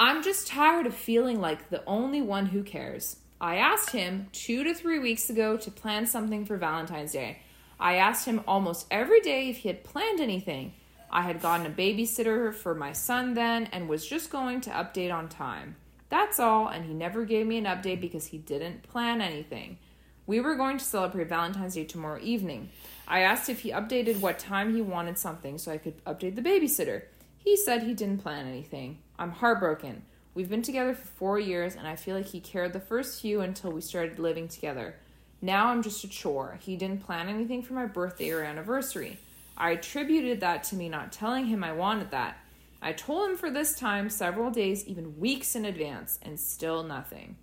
I'm 0.00 0.22
just 0.22 0.46
tired 0.46 0.86
of 0.86 0.94
feeling 0.94 1.40
like 1.40 1.70
the 1.70 1.84
only 1.86 2.22
one 2.22 2.46
who 2.46 2.62
cares. 2.62 3.16
I 3.40 3.56
asked 3.56 3.90
him 3.90 4.28
two 4.32 4.64
to 4.64 4.74
three 4.74 4.98
weeks 4.98 5.28
ago 5.28 5.56
to 5.58 5.70
plan 5.70 6.06
something 6.06 6.46
for 6.46 6.56
Valentine's 6.56 7.12
Day. 7.12 7.40
I 7.78 7.96
asked 7.96 8.26
him 8.26 8.42
almost 8.48 8.86
every 8.90 9.20
day 9.20 9.50
if 9.50 9.58
he 9.58 9.68
had 9.68 9.84
planned 9.84 10.20
anything. 10.20 10.72
I 11.10 11.22
had 11.22 11.42
gotten 11.42 11.66
a 11.66 11.70
babysitter 11.70 12.54
for 12.54 12.74
my 12.74 12.92
son 12.92 13.34
then 13.34 13.68
and 13.72 13.88
was 13.88 14.06
just 14.06 14.30
going 14.30 14.62
to 14.62 14.70
update 14.70 15.14
on 15.14 15.28
time. 15.28 15.76
That's 16.08 16.40
all, 16.40 16.68
and 16.68 16.86
he 16.86 16.94
never 16.94 17.24
gave 17.24 17.46
me 17.46 17.58
an 17.58 17.64
update 17.64 18.00
because 18.00 18.26
he 18.26 18.38
didn't 18.38 18.82
plan 18.82 19.20
anything. 19.20 19.78
We 20.26 20.40
were 20.40 20.56
going 20.56 20.78
to 20.78 20.84
celebrate 20.84 21.28
Valentine's 21.28 21.74
Day 21.74 21.84
tomorrow 21.84 22.20
evening. 22.22 22.70
I 23.08 23.20
asked 23.20 23.48
if 23.48 23.60
he 23.60 23.70
updated 23.70 24.20
what 24.20 24.38
time 24.38 24.74
he 24.74 24.82
wanted 24.82 25.16
something 25.16 25.58
so 25.58 25.70
I 25.70 25.78
could 25.78 26.04
update 26.04 26.34
the 26.34 26.42
babysitter. 26.42 27.02
He 27.38 27.56
said 27.56 27.82
he 27.82 27.94
didn't 27.94 28.22
plan 28.22 28.46
anything. 28.46 28.98
I'm 29.18 29.30
heartbroken. 29.30 30.02
We've 30.34 30.50
been 30.50 30.62
together 30.62 30.92
for 30.92 31.06
four 31.06 31.38
years, 31.38 31.76
and 31.76 31.86
I 31.86 31.96
feel 31.96 32.16
like 32.16 32.26
he 32.26 32.40
cared 32.40 32.72
the 32.72 32.80
first 32.80 33.22
few 33.22 33.40
until 33.40 33.70
we 33.70 33.80
started 33.80 34.18
living 34.18 34.48
together. 34.48 34.96
Now 35.40 35.68
I'm 35.68 35.82
just 35.82 36.02
a 36.04 36.08
chore. 36.08 36.58
He 36.60 36.76
didn't 36.76 37.06
plan 37.06 37.28
anything 37.28 37.62
for 37.62 37.74
my 37.74 37.86
birthday 37.86 38.30
or 38.30 38.42
anniversary. 38.42 39.18
I 39.56 39.70
attributed 39.70 40.40
that 40.40 40.64
to 40.64 40.76
me 40.76 40.88
not 40.88 41.12
telling 41.12 41.46
him 41.46 41.62
I 41.62 41.72
wanted 41.72 42.10
that. 42.10 42.38
I 42.82 42.92
told 42.92 43.30
him 43.30 43.36
for 43.36 43.50
this 43.50 43.78
time 43.78 44.10
several 44.10 44.50
days, 44.50 44.84
even 44.86 45.18
weeks 45.18 45.54
in 45.54 45.64
advance, 45.64 46.18
and 46.22 46.38
still 46.38 46.82
nothing. 46.82 47.36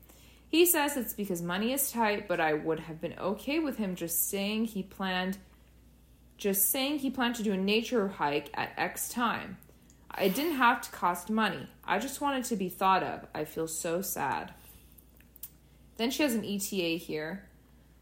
He 0.48 0.66
says 0.68 0.98
it's 0.98 1.14
because 1.14 1.42
money 1.42 1.74
is 1.74 1.92
tight, 1.92 2.28
but 2.28 2.40
I 2.40 2.54
would 2.54 2.82
have 2.82 3.02
been 3.02 3.16
okay 3.18 3.58
with 3.58 3.78
him 3.78 3.96
just 3.96 4.30
saying 4.30 4.66
he 4.66 4.84
planned 4.84 5.40
just 6.38 6.70
saying 6.70 7.00
he 7.00 7.10
planned 7.10 7.36
to 7.36 7.44
do 7.44 7.54
a 7.54 7.58
nature 7.58 8.08
hike 8.08 8.50
at 8.54 8.74
X 8.78 9.10
time. 9.10 9.58
It 10.20 10.36
didn't 10.36 10.58
have 10.58 10.82
to 10.82 10.92
cost 10.92 11.30
money. 11.30 11.68
I 11.84 12.00
just 12.00 12.22
wanted 12.22 12.46
to 12.46 12.56
be 12.56 12.70
thought 12.70 13.04
of. 13.04 13.26
I 13.34 13.46
feel 13.46 13.68
so 13.68 14.02
sad. 14.02 14.54
Then 15.98 16.12
she 16.12 16.24
has 16.24 16.36
an 16.36 16.46
ETA 16.46 16.98
here. 17.04 17.46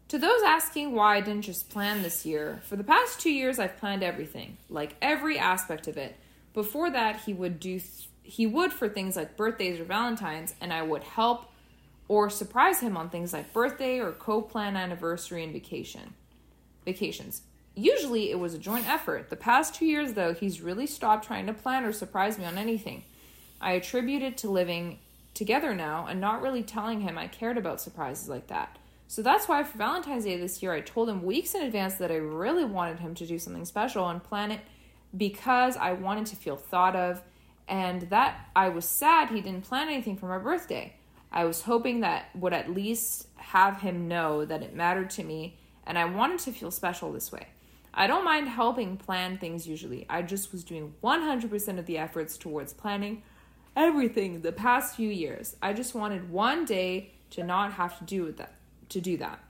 To 0.08 0.18
those 0.18 0.42
asking 0.42 0.92
why 0.92 1.16
I 1.16 1.20
didn't 1.20 1.42
just 1.42 1.70
plan 1.70 2.02
this 2.02 2.26
year, 2.26 2.60
for 2.64 2.76
the 2.76 2.84
past 2.84 3.20
two 3.20 3.32
years 3.32 3.58
I've 3.58 3.78
planned 3.78 4.02
everything, 4.02 4.58
like 4.68 4.96
every 5.00 5.38
aspect 5.38 5.88
of 5.88 5.96
it. 5.96 6.16
Before 6.52 6.90
that, 6.90 7.22
he 7.22 7.32
would 7.32 7.58
do 7.58 7.78
th- 7.78 8.08
he 8.22 8.46
would 8.46 8.72
for 8.72 8.88
things 8.88 9.16
like 9.16 9.36
birthdays 9.36 9.80
or 9.80 9.84
Valentines, 9.84 10.54
and 10.60 10.72
I 10.72 10.82
would 10.82 11.02
help 11.02 11.50
or 12.08 12.28
surprise 12.28 12.80
him 12.80 12.96
on 12.96 13.08
things 13.08 13.32
like 13.32 13.52
birthday 13.52 13.98
or 13.98 14.12
co-plan 14.12 14.76
anniversary 14.76 15.42
and 15.42 15.52
vacation 15.52 16.14
vacations. 16.84 17.42
Usually 17.74 18.30
it 18.30 18.38
was 18.38 18.54
a 18.54 18.58
joint 18.58 18.88
effort. 18.88 19.30
The 19.30 19.36
past 19.36 19.74
two 19.74 19.86
years, 19.86 20.12
though, 20.12 20.34
he's 20.34 20.60
really 20.60 20.86
stopped 20.86 21.26
trying 21.26 21.46
to 21.46 21.54
plan 21.54 21.84
or 21.84 21.92
surprise 21.92 22.38
me 22.38 22.44
on 22.44 22.58
anything. 22.58 23.04
I 23.60 23.72
attribute 23.72 24.22
it 24.22 24.36
to 24.38 24.50
living 24.50 24.98
together 25.34 25.74
now 25.74 26.06
and 26.06 26.20
not 26.20 26.42
really 26.42 26.62
telling 26.62 27.00
him 27.00 27.16
I 27.16 27.28
cared 27.28 27.56
about 27.56 27.80
surprises 27.80 28.28
like 28.28 28.48
that. 28.48 28.78
So 29.08 29.22
that's 29.22 29.48
why 29.48 29.62
for 29.62 29.78
Valentine's 29.78 30.24
Day 30.24 30.36
this 30.36 30.62
year, 30.62 30.72
I 30.72 30.80
told 30.80 31.08
him 31.08 31.22
weeks 31.22 31.54
in 31.54 31.62
advance 31.62 31.94
that 31.94 32.10
I 32.10 32.16
really 32.16 32.64
wanted 32.64 32.98
him 32.98 33.14
to 33.16 33.26
do 33.26 33.38
something 33.38 33.64
special 33.64 34.08
and 34.08 34.22
plan 34.22 34.50
it 34.50 34.60
because 35.16 35.76
I 35.76 35.92
wanted 35.92 36.26
to 36.26 36.36
feel 36.36 36.56
thought 36.56 36.96
of 36.96 37.22
and 37.68 38.02
that 38.10 38.48
I 38.56 38.70
was 38.70 38.86
sad 38.86 39.28
he 39.28 39.40
didn't 39.40 39.64
plan 39.64 39.88
anything 39.88 40.16
for 40.16 40.26
my 40.26 40.38
birthday. 40.38 40.94
I 41.30 41.44
was 41.44 41.62
hoping 41.62 42.00
that 42.00 42.34
would 42.34 42.52
at 42.52 42.70
least 42.70 43.28
have 43.36 43.80
him 43.80 44.08
know 44.08 44.44
that 44.44 44.62
it 44.62 44.74
mattered 44.74 45.10
to 45.10 45.24
me 45.24 45.58
and 45.86 45.98
I 45.98 46.04
wanted 46.06 46.38
to 46.40 46.52
feel 46.52 46.70
special 46.70 47.12
this 47.12 47.30
way. 47.30 47.48
I 47.94 48.06
don't 48.06 48.24
mind 48.24 48.48
helping 48.48 48.96
plan 48.96 49.38
things 49.38 49.66
usually. 49.66 50.06
I 50.08 50.22
just 50.22 50.52
was 50.52 50.64
doing 50.64 50.94
100% 51.02 51.78
of 51.78 51.86
the 51.86 51.98
efforts 51.98 52.38
towards 52.38 52.72
planning 52.72 53.22
everything 53.76 54.40
the 54.40 54.52
past 54.52 54.96
few 54.96 55.10
years. 55.10 55.56
I 55.62 55.72
just 55.72 55.94
wanted 55.94 56.30
one 56.30 56.64
day 56.64 57.12
to 57.30 57.44
not 57.44 57.72
have 57.74 57.98
to 57.98 58.04
do 58.04 58.32
that 58.32 58.54
to 58.90 59.00
do 59.00 59.16
that. 59.16 59.42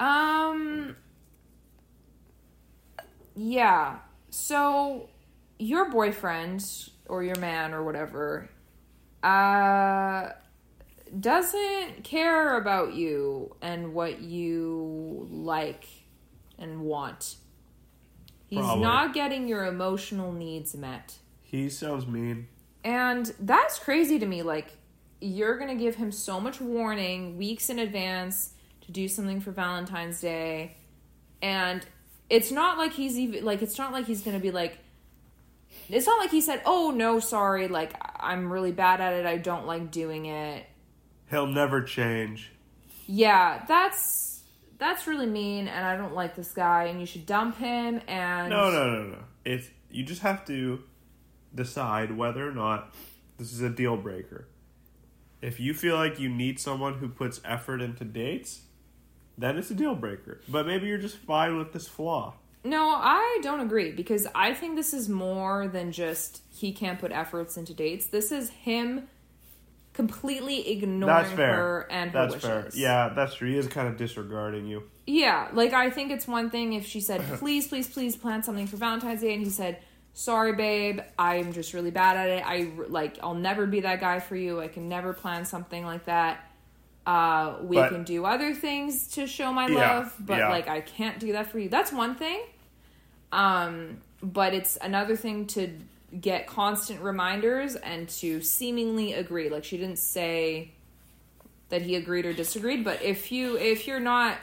Um 0.00 0.96
yeah. 3.34 3.98
So 4.30 5.08
your 5.58 5.90
boyfriend 5.90 6.64
or 7.06 7.22
your 7.22 7.38
man 7.38 7.74
or 7.74 7.82
whatever 7.82 8.48
uh 9.22 10.30
doesn't 11.20 12.04
care 12.04 12.58
about 12.58 12.94
you 12.94 13.54
and 13.62 13.94
what 13.94 14.20
you 14.20 15.28
like 15.30 15.86
and 16.58 16.80
want. 16.82 17.36
He's 18.46 18.60
Probably. 18.60 18.82
not 18.82 19.14
getting 19.14 19.48
your 19.48 19.64
emotional 19.64 20.32
needs 20.32 20.74
met. 20.76 21.16
He 21.42 21.68
sounds 21.68 22.06
mean. 22.06 22.48
And 22.84 23.32
that's 23.40 23.78
crazy 23.78 24.18
to 24.18 24.26
me. 24.26 24.42
Like, 24.42 24.72
you're 25.20 25.58
going 25.58 25.76
to 25.76 25.82
give 25.82 25.96
him 25.96 26.12
so 26.12 26.40
much 26.40 26.60
warning 26.60 27.36
weeks 27.38 27.70
in 27.70 27.78
advance 27.78 28.52
to 28.82 28.92
do 28.92 29.08
something 29.08 29.40
for 29.40 29.50
Valentine's 29.50 30.20
Day. 30.20 30.76
And 31.42 31.84
it's 32.30 32.52
not 32.52 32.78
like 32.78 32.92
he's 32.92 33.18
even, 33.18 33.44
like, 33.44 33.62
it's 33.62 33.78
not 33.78 33.92
like 33.92 34.06
he's 34.06 34.22
going 34.22 34.36
to 34.36 34.42
be 34.42 34.50
like, 34.50 34.78
it's 35.88 36.06
not 36.06 36.18
like 36.18 36.30
he 36.30 36.40
said, 36.40 36.62
oh, 36.64 36.90
no, 36.90 37.20
sorry, 37.20 37.68
like, 37.68 37.94
I'm 38.18 38.52
really 38.52 38.72
bad 38.72 39.00
at 39.00 39.12
it. 39.14 39.26
I 39.26 39.36
don't 39.36 39.66
like 39.66 39.90
doing 39.90 40.26
it. 40.26 40.64
He'll 41.30 41.46
never 41.46 41.82
change. 41.82 42.52
Yeah, 43.06 43.64
that's 43.66 44.35
that's 44.78 45.06
really 45.06 45.26
mean 45.26 45.68
and 45.68 45.86
I 45.86 45.96
don't 45.96 46.14
like 46.14 46.34
this 46.34 46.52
guy 46.52 46.84
and 46.84 47.00
you 47.00 47.06
should 47.06 47.26
dump 47.26 47.58
him 47.58 48.00
and 48.06 48.50
No, 48.50 48.70
no, 48.70 48.90
no, 48.90 49.02
no. 49.04 49.18
It's 49.44 49.68
you 49.90 50.04
just 50.04 50.22
have 50.22 50.44
to 50.46 50.82
decide 51.54 52.16
whether 52.16 52.46
or 52.46 52.52
not 52.52 52.94
this 53.38 53.52
is 53.52 53.60
a 53.60 53.70
deal 53.70 53.96
breaker. 53.96 54.48
If 55.40 55.60
you 55.60 55.74
feel 55.74 55.96
like 55.96 56.18
you 56.18 56.28
need 56.28 56.58
someone 56.58 56.94
who 56.94 57.08
puts 57.08 57.40
effort 57.44 57.80
into 57.80 58.04
dates, 58.04 58.62
then 59.38 59.56
it's 59.58 59.70
a 59.70 59.74
deal 59.74 59.94
breaker. 59.94 60.40
But 60.48 60.66
maybe 60.66 60.86
you're 60.86 60.98
just 60.98 61.18
fine 61.18 61.56
with 61.56 61.72
this 61.72 61.86
flaw. 61.86 62.34
No, 62.64 62.88
I 62.88 63.38
don't 63.42 63.60
agree 63.60 63.92
because 63.92 64.26
I 64.34 64.52
think 64.52 64.74
this 64.74 64.92
is 64.92 65.08
more 65.08 65.68
than 65.68 65.92
just 65.92 66.42
he 66.50 66.72
can't 66.72 66.98
put 66.98 67.12
efforts 67.12 67.56
into 67.56 67.72
dates. 67.72 68.06
This 68.06 68.32
is 68.32 68.50
him 68.50 69.08
completely 69.96 70.70
ignoring 70.70 71.00
That's 71.06 71.32
fair. 71.32 71.54
her 71.56 71.86
and 71.90 72.10
her 72.12 72.18
That's 72.20 72.34
wishes. 72.34 72.48
fair. 72.48 72.68
Yeah, 72.74 73.12
that's 73.14 73.34
true. 73.34 73.50
He 73.50 73.56
is 73.58 73.66
kind 73.66 73.88
of 73.88 73.96
disregarding 73.96 74.66
you. 74.66 74.84
Yeah, 75.06 75.48
like 75.52 75.72
I 75.72 75.90
think 75.90 76.12
it's 76.12 76.28
one 76.28 76.50
thing 76.50 76.74
if 76.74 76.86
she 76.86 77.00
said, 77.00 77.20
"Please, 77.38 77.66
please, 77.66 77.88
please 77.88 78.14
plan 78.16 78.42
something 78.44 78.66
for 78.68 78.76
Valentine's 78.76 79.20
Day," 79.22 79.32
and 79.34 79.42
he 79.42 79.50
said, 79.50 79.78
"Sorry, 80.14 80.52
babe, 80.52 81.00
I'm 81.18 81.52
just 81.52 81.72
really 81.74 81.90
bad 81.90 82.16
at 82.16 82.28
it. 82.28 82.42
I 82.46 82.70
like 82.88 83.18
I'll 83.22 83.34
never 83.34 83.66
be 83.66 83.80
that 83.80 84.00
guy 84.00 84.20
for 84.20 84.36
you. 84.36 84.60
I 84.60 84.68
can 84.68 84.88
never 84.88 85.12
plan 85.12 85.44
something 85.44 85.84
like 85.84 86.04
that. 86.04 86.40
Uh, 87.06 87.58
we 87.62 87.76
But- 87.76 87.90
can 87.90 88.02
do 88.04 88.24
other 88.24 88.52
things 88.52 89.08
to 89.14 89.26
show 89.26 89.52
my 89.52 89.68
Yeah, 89.68 89.98
love, 89.98 90.14
but 90.18 90.38
yeah. 90.38 90.48
like 90.48 90.68
I 90.68 90.80
can't 90.80 91.18
do 91.20 91.32
that 91.32 91.50
for 91.50 91.58
you. 91.58 91.68
That's 91.68 91.92
one 91.92 92.16
thing. 92.16 92.40
Um, 93.32 93.98
but 94.22 94.54
it's 94.54 94.76
another 94.80 95.14
thing 95.16 95.46
to 95.48 95.70
get 96.20 96.46
constant 96.46 97.00
reminders 97.00 97.74
and 97.76 98.08
to 98.08 98.40
seemingly 98.40 99.12
agree. 99.12 99.48
Like 99.48 99.64
she 99.64 99.76
didn't 99.76 99.98
say 99.98 100.72
that 101.68 101.82
he 101.82 101.96
agreed 101.96 102.26
or 102.26 102.32
disagreed, 102.32 102.84
but 102.84 103.02
if 103.02 103.32
you 103.32 103.56
if 103.56 103.86
you're 103.86 104.00
not 104.00 104.38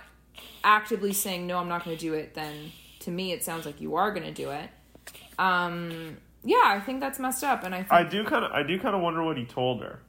actively 0.63 1.13
saying 1.13 1.47
no, 1.47 1.57
I'm 1.57 1.67
not 1.69 1.83
going 1.85 1.95
to 1.95 2.01
do 2.01 2.13
it, 2.13 2.33
then 2.33 2.71
to 2.99 3.11
me 3.11 3.31
it 3.31 3.43
sounds 3.43 3.65
like 3.65 3.81
you 3.81 3.95
are 3.95 4.11
going 4.11 4.25
to 4.25 4.31
do 4.33 4.51
it. 4.51 4.69
Um, 5.39 6.17
yeah, 6.43 6.61
I 6.65 6.79
think 6.79 6.99
that's 6.99 7.19
messed 7.19 7.43
up, 7.43 7.63
and 7.63 7.73
I 7.73 7.79
think 7.79 7.91
I 7.91 8.03
do 8.03 8.23
kind 8.23 8.45
of 8.45 8.51
I 8.51 8.63
do 8.63 8.79
kind 8.79 8.95
of 8.95 9.01
wonder 9.01 9.23
what 9.23 9.37
he 9.37 9.45
told 9.45 9.81
her. 9.81 9.99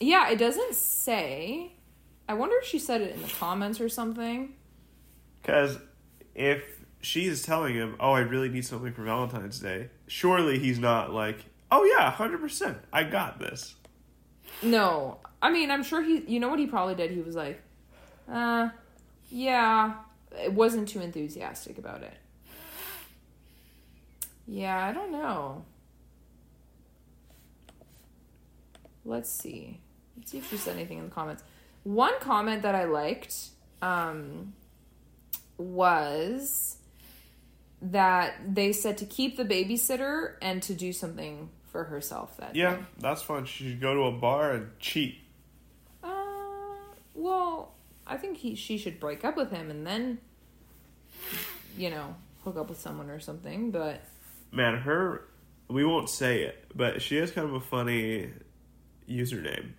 yeah, 0.00 0.28
it 0.30 0.36
doesn't 0.36 0.74
say. 0.74 1.72
I 2.28 2.34
wonder 2.34 2.56
if 2.56 2.64
she 2.66 2.78
said 2.78 3.02
it 3.02 3.14
in 3.14 3.22
the 3.22 3.28
comments 3.28 3.80
or 3.80 3.88
something. 3.88 4.54
Cuz 5.42 5.78
if 6.34 6.64
she 7.04 7.26
is 7.26 7.42
telling 7.42 7.74
him, 7.74 7.96
"Oh, 8.00 8.12
I 8.12 8.20
really 8.20 8.48
need 8.48 8.64
something 8.64 8.92
for 8.92 9.02
Valentine's 9.02 9.60
Day." 9.60 9.90
Surely 10.06 10.58
he's 10.58 10.78
not 10.78 11.12
like, 11.12 11.44
"Oh 11.70 11.84
yeah, 11.84 12.10
100%. 12.12 12.76
I 12.92 13.04
got 13.04 13.38
this." 13.38 13.74
No, 14.62 15.18
I 15.42 15.50
mean, 15.50 15.70
I'm 15.70 15.82
sure 15.82 16.02
he. 16.02 16.22
You 16.26 16.40
know 16.40 16.48
what 16.48 16.58
he 16.58 16.66
probably 16.66 16.94
did? 16.94 17.10
He 17.10 17.20
was 17.20 17.36
like, 17.36 17.60
uh, 18.30 18.70
yeah, 19.30 19.94
it 20.42 20.52
wasn't 20.52 20.88
too 20.88 21.00
enthusiastic 21.00 21.78
about 21.78 22.02
it. 22.02 22.14
Yeah, 24.46 24.84
I 24.84 24.92
don't 24.92 25.12
know. 25.12 25.64
Let's 29.04 29.30
see. 29.30 29.80
Let's 30.16 30.30
see 30.30 30.38
if 30.38 30.50
she 30.50 30.56
said 30.56 30.76
anything 30.76 30.98
in 30.98 31.04
the 31.04 31.10
comments. 31.10 31.42
One 31.82 32.18
comment 32.20 32.62
that 32.62 32.74
I 32.74 32.84
liked 32.84 33.36
um, 33.82 34.54
was 35.58 36.78
that 37.90 38.34
they 38.54 38.72
said 38.72 38.98
to 38.98 39.04
keep 39.06 39.36
the 39.36 39.44
babysitter 39.44 40.34
and 40.42 40.62
to 40.64 40.74
do 40.74 40.92
something 40.92 41.50
for 41.70 41.84
herself 41.84 42.36
that 42.38 42.54
Yeah, 42.56 42.76
day. 42.76 42.82
that's 42.98 43.22
fun. 43.22 43.44
She 43.46 43.64
should 43.70 43.80
go 43.80 43.94
to 43.94 44.00
a 44.04 44.12
bar 44.12 44.52
and 44.52 44.70
cheat. 44.78 45.16
Uh, 46.02 46.08
well, 47.14 47.74
I 48.06 48.16
think 48.16 48.38
he 48.38 48.54
she 48.54 48.78
should 48.78 49.00
break 49.00 49.24
up 49.24 49.36
with 49.36 49.50
him 49.50 49.70
and 49.70 49.86
then, 49.86 50.18
you 51.76 51.90
know, 51.90 52.14
hook 52.44 52.56
up 52.56 52.68
with 52.68 52.78
someone 52.80 53.10
or 53.10 53.20
something. 53.20 53.70
But 53.70 54.02
Man, 54.52 54.76
her 54.78 55.26
we 55.68 55.84
won't 55.84 56.08
say 56.10 56.42
it, 56.42 56.64
but 56.74 57.02
she 57.02 57.16
has 57.16 57.30
kind 57.30 57.48
of 57.48 57.54
a 57.54 57.60
funny 57.60 58.30
username. 59.08 59.70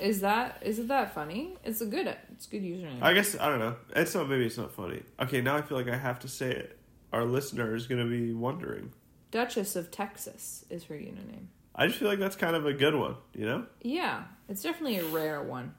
is 0.00 0.20
that 0.20 0.62
is 0.64 0.78
it 0.78 0.88
that 0.88 1.14
funny? 1.14 1.56
It's 1.64 1.80
a 1.80 1.86
good 1.86 2.06
it's 2.32 2.46
a 2.46 2.50
good 2.50 2.62
username. 2.62 3.02
I 3.02 3.12
guess 3.12 3.36
I 3.38 3.48
don't 3.48 3.58
know. 3.58 3.76
It's 3.96 4.14
not 4.14 4.28
maybe 4.28 4.46
it's 4.46 4.58
not 4.58 4.72
funny. 4.72 5.02
Okay, 5.20 5.40
now 5.40 5.56
I 5.56 5.62
feel 5.62 5.76
like 5.78 5.88
I 5.88 5.96
have 5.96 6.20
to 6.20 6.28
say 6.28 6.50
it. 6.52 6.75
Our 7.12 7.24
listener 7.24 7.74
is 7.74 7.86
going 7.86 8.02
to 8.02 8.10
be 8.10 8.32
wondering. 8.32 8.92
Duchess 9.30 9.76
of 9.76 9.90
Texas 9.90 10.64
is 10.70 10.84
her 10.84 10.96
unit 10.96 11.26
name. 11.30 11.48
I 11.74 11.86
just 11.86 11.98
feel 11.98 12.08
like 12.08 12.18
that's 12.18 12.36
kind 12.36 12.56
of 12.56 12.64
a 12.64 12.72
good 12.72 12.94
one, 12.94 13.16
you 13.34 13.44
know? 13.44 13.66
Yeah, 13.82 14.24
it's 14.48 14.62
definitely 14.62 14.98
a 14.98 15.04
rare 15.04 15.42
one. 15.42 15.74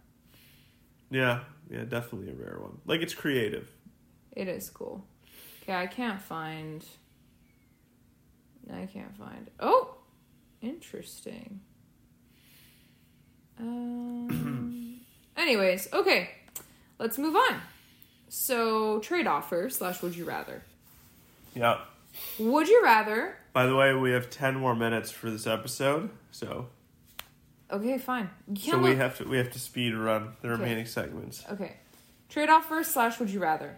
Yeah, 1.10 1.42
yeah, 1.70 1.84
definitely 1.84 2.30
a 2.30 2.36
rare 2.36 2.60
one. 2.62 2.78
Like 2.86 3.02
it's 3.02 3.14
creative. 3.14 3.70
It 4.36 4.48
is 4.48 4.70
cool. 4.70 5.06
Okay, 5.64 5.74
I 5.74 5.88
can't 5.88 6.22
find. 6.22 6.86
I 8.72 8.86
can't 8.86 9.16
find. 9.18 9.50
Oh, 9.60 9.96
interesting. 10.62 11.62
Um. 13.60 15.00
anyways, 15.38 15.92
okay, 15.94 16.30
let's 17.00 17.18
move 17.18 17.36
on. 17.36 17.62
So, 18.30 19.00
trade 19.00 19.26
offer 19.26 19.70
slash 19.70 20.02
would 20.02 20.16
you 20.16 20.26
rather? 20.26 20.64
Yeah. 21.58 21.80
Would 22.40 22.68
you 22.68 22.82
rather? 22.84 23.36
By 23.54 23.66
the 23.66 23.76
way, 23.76 23.94
we 23.94 24.12
have 24.12 24.30
10 24.30 24.56
more 24.56 24.76
minutes 24.76 25.12
for 25.12 25.30
this 25.30 25.48
episode, 25.48 26.10
so 26.32 26.68
Okay, 27.72 27.98
fine. 27.98 28.30
So 28.58 28.78
we 28.80 28.90
look- 28.90 28.98
have 29.00 29.18
to 29.18 29.26
we 29.26 29.38
have 29.38 29.52
to 29.52 29.60
speed 29.60 29.94
run 29.94 30.34
the 30.42 30.50
Okay. 30.50 30.62
remaining 30.62 30.86
segments. 30.86 31.44
Okay. 31.52 31.76
Trade 32.30 32.50
off 32.50 32.68
first 32.70 32.92
slash 32.94 33.20
would 33.20 33.30
you 33.30 33.40
rather? 33.42 33.78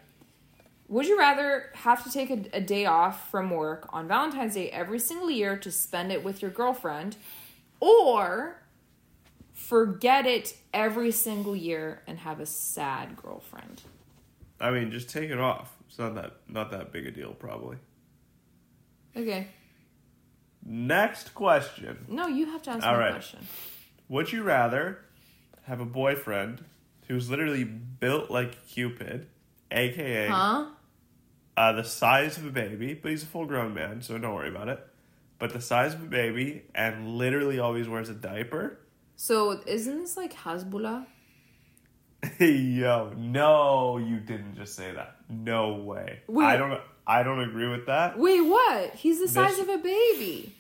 Would 0.90 1.06
you 1.08 1.18
rather 1.20 1.70
have 1.76 2.04
to 2.04 2.12
take 2.12 2.30
a, 2.32 2.58
a 2.58 2.62
day 2.62 2.86
off 2.86 3.30
from 3.30 3.50
work 3.52 3.88
on 3.94 4.08
Valentine's 4.08 4.56
Day 4.56 4.70
every 4.72 5.00
single 5.00 5.30
year 5.30 5.56
to 5.58 5.72
spend 5.72 6.12
it 6.12 6.24
with 6.24 6.42
your 6.42 6.50
girlfriend, 6.52 7.16
or 7.80 8.58
forget 9.54 10.26
it 10.26 10.56
every 10.74 11.12
single 11.12 11.56
year 11.56 12.02
and 12.08 12.20
have 12.20 12.40
a 12.40 12.46
sad 12.46 13.16
girlfriend? 13.18 13.84
I 14.60 14.72
mean, 14.72 14.92
just 14.92 15.10
take 15.10 15.30
it 15.30 15.40
off. 15.40 15.76
It's 15.90 15.98
not 15.98 16.14
that 16.16 16.34
not 16.48 16.70
that 16.72 16.92
big 16.94 17.08
a 17.08 17.12
deal, 17.12 17.34
probably. 17.34 17.78
Okay. 19.18 19.48
Next 20.64 21.34
question: 21.34 22.06
No, 22.08 22.28
you 22.28 22.46
have 22.46 22.62
to 22.64 22.70
ask 22.72 22.86
All 22.86 22.94
me 22.94 22.98
a 22.98 23.02
right. 23.02 23.12
question. 23.14 23.40
Would 24.08 24.32
you 24.32 24.44
rather 24.44 25.00
have 25.64 25.80
a 25.80 25.86
boyfriend 25.86 26.64
who's 27.08 27.30
literally 27.30 27.64
built 27.64 28.30
like 28.30 28.68
Cupid, 28.68 29.28
aka 29.72 30.28
Huh? 30.28 30.66
uh, 31.58 31.72
the 31.74 31.84
size 31.84 32.38
of 32.38 32.46
a 32.46 32.52
baby, 32.52 32.94
but 32.94 33.10
he's 33.12 33.24
a 33.24 33.28
full 33.28 33.46
grown 33.48 33.74
man, 33.74 34.02
so 34.04 34.18
don't 34.18 34.34
worry 34.36 34.50
about 34.50 34.70
it. 34.70 34.86
But 35.40 35.54
the 35.54 35.62
size 35.62 35.94
of 35.96 36.04
a 36.04 36.08
baby 36.08 36.64
and 36.76 37.16
literally 37.18 37.60
always 37.60 37.88
wears 37.90 38.10
a 38.10 38.14
diaper. 38.14 38.78
So 39.16 39.60
isn't 39.66 40.00
this 40.00 40.18
like 40.18 40.34
Hasbullah? 40.34 41.06
Yo, 42.40 43.14
no, 43.18 43.98
you 43.98 44.20
didn't 44.20 44.56
just 44.56 44.76
say 44.76 44.92
that. 44.94 45.16
No 45.30 45.76
way. 45.76 46.20
Wait. 46.28 46.46
I 46.46 46.58
don't. 46.58 46.82
I 47.08 47.24
don't 47.24 47.40
agree 47.40 47.68
with 47.68 47.88
that. 47.88 48.20
Wait, 48.20 48.42
what? 48.42 48.94
He's 48.96 49.20
the 49.20 49.28
size 49.28 49.52
This- 49.58 49.62
of 49.62 49.70
a 49.70 49.78
baby. 49.78 50.56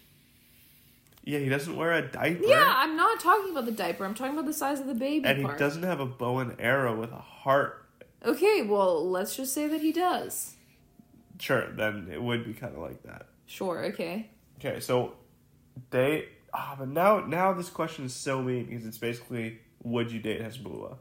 Yeah, 1.23 1.39
he 1.39 1.49
doesn't 1.49 1.75
wear 1.75 1.93
a 1.93 2.01
diaper. 2.01 2.43
Yeah, 2.43 2.73
I'm 2.77 2.95
not 2.95 3.19
talking 3.19 3.51
about 3.51 3.65
the 3.65 3.71
diaper. 3.71 4.03
I'm 4.03 4.15
talking 4.15 4.33
about 4.33 4.47
the 4.47 4.53
size 4.53 4.79
of 4.79 4.87
the 4.87 4.95
baby 4.95 5.25
and 5.27 5.37
he 5.37 5.43
part. 5.43 5.59
doesn't 5.59 5.83
have 5.83 5.99
a 5.99 6.05
bow 6.07 6.39
and 6.39 6.55
arrow 6.59 6.99
with 6.99 7.11
a 7.11 7.17
heart. 7.19 7.85
Okay, 8.25 8.63
well, 8.63 9.07
let's 9.07 9.35
just 9.35 9.53
say 9.53 9.67
that 9.67 9.81
he 9.81 9.91
does. 9.91 10.55
Sure, 11.39 11.67
then 11.71 12.09
it 12.11 12.19
would 12.21 12.45
be 12.45 12.53
kind 12.53 12.73
of 12.73 12.81
like 12.81 13.03
that. 13.03 13.27
Sure, 13.45 13.85
okay. 13.85 14.29
Okay, 14.57 14.79
so 14.79 15.13
date. 15.91 16.29
Ah, 16.51 16.75
but 16.79 16.87
now 16.87 17.19
now 17.19 17.53
this 17.53 17.69
question 17.69 18.05
is 18.05 18.13
so 18.15 18.41
mean 18.41 18.65
because 18.65 18.85
it's 18.87 18.97
basically 18.97 19.59
would 19.83 20.11
you 20.11 20.19
date 20.19 20.41
Hasbullah? 20.41 20.97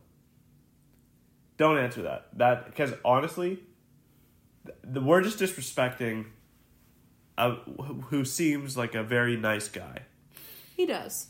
Don't 1.58 1.76
answer 1.76 2.02
that. 2.02 2.28
That 2.38 2.66
because 2.66 2.94
honestly, 3.04 3.58
the, 4.82 5.00
we're 5.00 5.22
just 5.22 5.38
disrespecting 5.38 6.26
a, 7.36 7.50
who 8.10 8.24
seems 8.24 8.76
like 8.76 8.94
a 8.94 9.02
very 9.02 9.36
nice 9.36 9.68
guy. 9.68 10.02
He 10.76 10.86
does. 10.86 11.26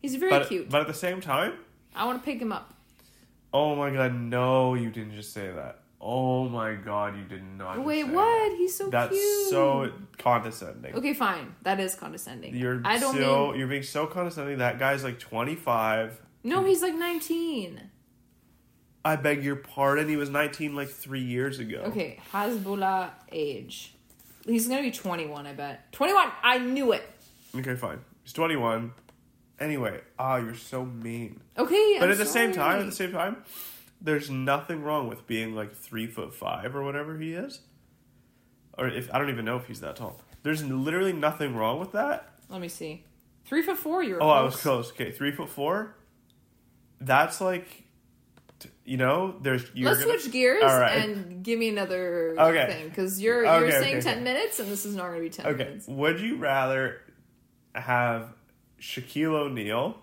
He's 0.00 0.14
very 0.14 0.30
but 0.30 0.48
cute. 0.48 0.70
but 0.70 0.80
at 0.80 0.86
the 0.86 0.94
same 0.94 1.20
time, 1.20 1.54
I 1.94 2.04
want 2.06 2.22
to 2.22 2.24
pick 2.24 2.40
him 2.40 2.52
up. 2.52 2.74
oh 3.52 3.74
my 3.74 3.90
god, 3.90 4.14
no, 4.14 4.74
you 4.74 4.90
didn't 4.90 5.14
just 5.14 5.32
say 5.32 5.50
that. 5.50 5.80
Oh 6.00 6.48
my 6.48 6.74
god, 6.74 7.16
you 7.16 7.24
did 7.24 7.42
not. 7.42 7.82
Wait, 7.84 8.04
say 8.04 8.10
what? 8.12 8.24
that. 8.24 8.54
He's 8.56 8.76
so 8.76 8.88
That's 8.90 9.10
cute. 9.10 9.50
so 9.50 9.92
condescending. 10.18 10.94
Okay, 10.94 11.14
fine. 11.14 11.54
That 11.62 11.80
is 11.80 11.94
condescending. 11.96 12.54
You're 12.54 12.82
I 12.84 12.98
don't 12.98 13.16
so 13.16 13.48
mean. 13.50 13.58
you're 13.58 13.68
being 13.68 13.82
so 13.82 14.06
condescending. 14.06 14.58
That 14.58 14.78
guy's 14.78 15.02
like 15.02 15.18
25. 15.18 16.20
No, 16.44 16.64
he's 16.64 16.82
like 16.82 16.94
19. 16.94 17.80
I 19.06 19.14
beg 19.14 19.44
your 19.44 19.54
pardon. 19.54 20.08
He 20.08 20.16
was 20.16 20.30
19 20.30 20.74
like 20.74 20.88
three 20.88 21.22
years 21.22 21.60
ago. 21.60 21.82
Okay, 21.86 22.18
Hasbullah 22.32 23.10
age. 23.30 23.94
He's 24.44 24.66
gonna 24.66 24.82
be 24.82 24.90
21, 24.90 25.46
I 25.46 25.52
bet. 25.52 25.92
21! 25.92 26.28
I 26.42 26.58
knew 26.58 26.90
it! 26.90 27.02
Okay, 27.56 27.76
fine. 27.76 28.00
He's 28.24 28.32
21. 28.32 28.92
Anyway, 29.60 30.00
ah, 30.18 30.36
you're 30.36 30.56
so 30.56 30.84
mean. 30.84 31.40
Okay, 31.56 31.96
But 32.00 32.06
I'm 32.06 32.10
at 32.10 32.18
the 32.18 32.26
same 32.26 32.52
time, 32.52 32.80
at 32.80 32.86
the 32.86 32.92
same 32.92 33.12
time, 33.12 33.44
there's 34.00 34.28
nothing 34.28 34.82
wrong 34.82 35.08
with 35.08 35.24
being 35.28 35.54
like 35.54 35.72
three 35.74 36.08
foot 36.08 36.34
five 36.34 36.74
or 36.74 36.82
whatever 36.82 37.16
he 37.16 37.32
is. 37.32 37.60
Or 38.76 38.88
if 38.88 39.08
I 39.14 39.18
don't 39.18 39.30
even 39.30 39.44
know 39.44 39.56
if 39.56 39.66
he's 39.66 39.80
that 39.80 39.94
tall. 39.96 40.20
There's 40.42 40.64
literally 40.64 41.12
nothing 41.12 41.54
wrong 41.54 41.78
with 41.78 41.92
that. 41.92 42.28
Let 42.48 42.60
me 42.60 42.68
see. 42.68 43.04
Three 43.44 43.62
foot 43.62 43.78
four, 43.78 44.02
you 44.02 44.14
were 44.14 44.22
Oh, 44.22 44.26
close. 44.26 44.38
I 44.38 44.42
was 44.42 44.56
close. 44.56 44.90
Okay, 44.90 45.12
three 45.12 45.30
foot 45.30 45.48
four. 45.48 45.94
That's 47.00 47.40
like, 47.40 47.84
you 48.84 48.96
know, 48.96 49.36
there's. 49.42 49.64
You're 49.74 49.90
Let's 49.90 50.04
gonna- 50.04 50.18
switch 50.18 50.32
gears 50.32 50.62
right. 50.62 50.96
and 51.04 51.42
give 51.44 51.58
me 51.58 51.68
another 51.68 52.34
Okay. 52.38 52.66
thing 52.72 52.88
because 52.88 53.20
you're 53.20 53.44
you're 53.44 53.66
okay, 53.66 53.70
saying 53.80 53.96
okay. 53.98 54.14
ten 54.14 54.24
minutes 54.24 54.58
and 54.60 54.70
this 54.70 54.84
is 54.86 54.94
not 54.96 55.08
going 55.08 55.16
to 55.18 55.22
be 55.24 55.30
ten 55.30 55.46
Okay, 55.46 55.64
minutes. 55.64 55.86
would 55.88 56.20
you 56.20 56.36
rather 56.36 57.00
have 57.74 58.28
Shaquille 58.80 59.34
O'Neal 59.34 59.98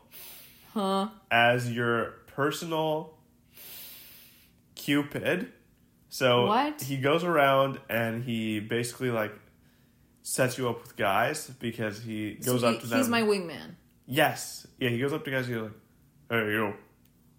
Huh? 0.74 1.10
as 1.32 1.72
your 1.72 2.12
personal 2.28 3.18
Cupid? 4.76 5.52
So 6.10 6.46
What? 6.48 6.82
he 6.82 6.98
goes 6.98 7.24
around 7.24 7.80
and 7.90 8.24
he 8.24 8.60
basically 8.60 9.10
like 9.10 9.34
sets 10.22 10.58
you 10.58 10.70
up 10.70 10.82
with 10.84 10.96
guys 10.96 11.50
because 11.60 12.02
he 12.02 12.36
goes 12.36 12.62
So 12.62 12.68
up 12.68 12.80
to 12.82 12.88
them. 12.88 13.00
He's 13.00 13.10
my 13.10 13.22
wingman. 13.24 13.76
yes, 14.06 14.68
yeah, 14.80 14.90
he 14.90 15.00
goes 15.00 15.12
up 15.14 15.26
to 15.26 15.32
guys. 15.32 15.48
and 15.48 15.56
He's 15.56 15.64
like, 15.64 15.72
"Hey, 16.30 16.54
yo, 16.54 16.74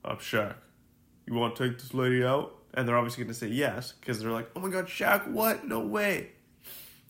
I'm 0.04 0.16
Shaq. 0.16 0.54
You 1.26 1.34
want 1.34 1.56
to 1.56 1.68
take 1.68 1.78
this 1.78 1.94
lady 1.94 2.24
out?" 2.24 2.54
And 2.74 2.88
they're 2.88 2.96
obviously 2.96 3.24
going 3.24 3.34
to 3.34 3.38
say 3.38 3.48
yes 3.48 3.92
because 3.92 4.20
they're 4.20 4.32
like, 4.32 4.50
"Oh 4.56 4.60
my 4.60 4.68
god, 4.68 4.86
Shaq, 4.86 5.28
what? 5.28 5.66
No 5.66 5.80
way." 5.80 6.30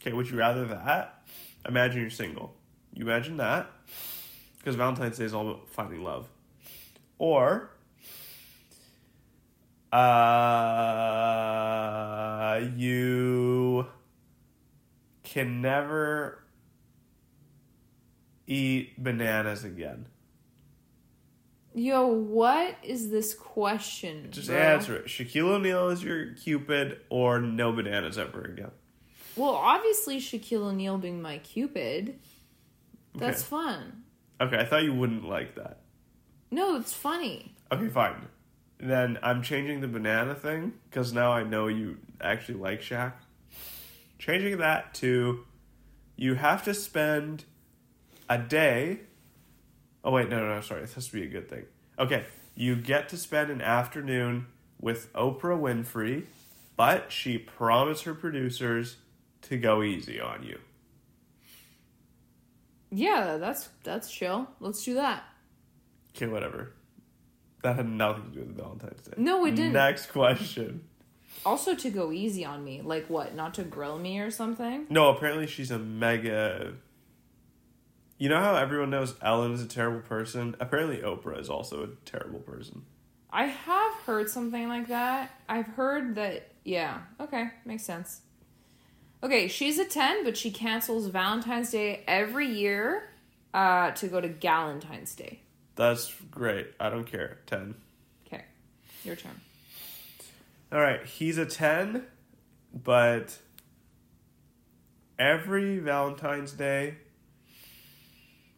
Okay, 0.00 0.12
would 0.12 0.29
you 0.29 0.37
rather 0.38 0.64
that? 0.66 1.22
Imagine 1.66 2.03
you're 2.03 2.11
single. 2.11 2.55
You 2.92 3.05
imagine 3.05 3.38
that 3.38 3.70
because 4.59 4.77
Valentine's 4.77 5.18
Day 5.18 5.24
is 5.24 5.35
all 5.35 5.48
about 5.50 5.68
finding 5.68 6.05
love, 6.05 6.29
or 7.18 7.70
uh, 9.92 10.00
you 12.77 13.87
can 15.22 15.62
never 15.62 16.44
eat 18.46 19.03
bananas 19.03 19.64
again. 19.64 20.07
Yo, 21.75 22.07
what 22.07 22.77
is 22.85 23.11
this 23.11 23.35
question? 23.35 24.29
Just 24.31 24.49
bro? 24.49 24.57
answer 24.57 24.97
it. 24.97 25.07
Shaquille 25.07 25.49
O'Neal 25.49 25.89
is 25.89 26.03
your 26.05 26.27
Cupid, 26.35 27.01
or 27.11 27.41
no 27.41 27.73
bananas 27.73 28.17
ever 28.17 28.43
again. 28.43 28.71
Well, 29.37 29.51
obviously 29.55 30.19
Shaquille 30.19 30.63
O'Neal 30.69 30.99
being 30.99 31.21
my 31.21 31.39
Cupid. 31.39 32.21
That's 33.17 33.41
Okay. 33.43 33.49
fun. 33.51 34.05
Okay, 34.41 34.59
I 34.59 34.65
thought 34.65 34.85
you 34.85 34.95
wouldn't 34.95 35.25
like 35.29 35.57
that. 35.57 35.81
No, 36.51 36.77
it's 36.77 36.93
funny. 36.93 37.55
Okay, 37.73 37.89
fine. 37.89 38.29
Then 38.79 39.19
I'm 39.23 39.43
changing 39.43 39.81
the 39.81 39.89
banana 39.89 40.35
thing 40.35 40.75
because 40.89 41.13
now 41.13 41.33
I 41.33 41.43
know 41.43 41.67
you 41.67 41.99
actually 42.21 42.59
like 42.59 42.83
Shaq. 42.83 43.15
Changing 44.19 44.59
that 44.59 44.95
to 44.95 45.45
you 46.17 46.35
have 46.35 46.65
to 46.65 46.75
spend 46.75 47.45
a 48.29 48.39
day. 48.39 49.01
Oh, 50.05 50.11
wait, 50.12 50.29
no, 50.29 50.38
no, 50.38 50.55
no, 50.55 50.61
sorry. 50.61 50.83
This 50.83 50.95
has 50.95 51.07
to 51.07 51.12
be 51.14 51.23
a 51.23 51.29
good 51.29 51.49
thing. 51.49 51.64
Okay, 51.99 52.25
you 52.55 52.77
get 52.77 53.09
to 53.09 53.17
spend 53.17 53.51
an 53.51 53.62
afternoon 53.62 54.47
with 54.79 55.12
Oprah 55.14 55.59
Winfrey, 55.59 56.25
but 56.77 57.11
she 57.11 57.38
promised 57.38 58.05
her 58.05 58.14
producers 58.14 58.97
to 59.43 59.57
go 59.57 59.83
easy 59.83 60.21
on 60.21 60.43
you. 60.43 60.59
Yeah, 62.90 63.38
that's 63.38 63.71
that's 63.83 64.11
chill. 64.11 64.49
Let's 64.61 64.85
do 64.85 64.95
that. 64.95 65.25
Okay, 66.14 66.27
whatever. 66.27 66.73
That 67.62 67.77
had 67.77 67.88
nothing 67.88 68.25
to 68.25 68.31
do 68.31 68.40
with 68.40 68.57
Valentine's 68.57 69.03
Day. 69.03 69.14
No, 69.17 69.45
it 69.47 69.57
didn't. 69.57 69.73
Next 69.73 70.07
question. 70.07 70.85
Also 71.45 71.75
to 71.75 71.90
go 71.90 72.12
easy 72.12 72.45
on 72.45 72.62
me, 72.62 72.83
like 72.83 73.07
what? 73.09 73.35
Not 73.35 73.55
to 73.55 73.64
grill 73.64 73.99
me 73.99 74.21
or 74.21 74.31
something? 74.31 74.87
No, 74.90 75.09
apparently 75.09 75.47
she's 75.47 75.71
a 75.71 75.79
mega. 75.79 76.75
You 78.16 78.29
know 78.29 78.40
how 78.40 78.55
everyone 78.55 78.90
knows 78.90 79.14
Ellen 79.20 79.53
is 79.53 79.62
a 79.62 79.66
terrible 79.66 80.00
person? 80.00 80.55
Apparently 80.61 80.98
Oprah 80.98 81.40
is 81.40 81.50
also 81.50 81.85
a 81.85 81.88
terrible 82.05 82.40
person. 82.40 82.85
I 83.31 83.46
have 83.46 83.94
heard 84.07 84.31
something 84.31 84.68
like 84.68 84.88
that. 84.88 85.31
I've 85.48 85.66
heard 85.66 86.14
that. 86.14 86.53
Yeah. 86.62 87.00
Okay, 87.20 87.50
makes 87.64 87.83
sense. 87.83 88.20
Okay, 89.22 89.48
she's 89.48 89.79
a 89.79 89.85
ten, 89.85 90.22
but 90.22 90.37
she 90.37 90.50
cancels 90.50 91.07
Valentine's 91.09 91.70
Day 91.70 92.05
every 92.07 92.46
year 92.46 93.11
uh, 93.53 93.90
to 93.92 94.07
go 94.07 94.20
to 94.20 94.29
Galentine's 94.29 95.14
Day. 95.14 95.40
That's 95.77 96.14
great. 96.31 96.68
I 96.79 96.90
don't 96.90 97.05
care. 97.05 97.38
10. 97.46 97.74
Okay, 98.27 98.44
your 99.03 99.16
turn. 99.16 99.40
All 100.70 100.81
right, 100.81 101.05
he's 101.05 101.38
a 101.38 101.46
10, 101.46 102.05
but 102.72 103.38
every 105.18 105.79
Valentine's 105.79 106.53
Day, 106.53 106.96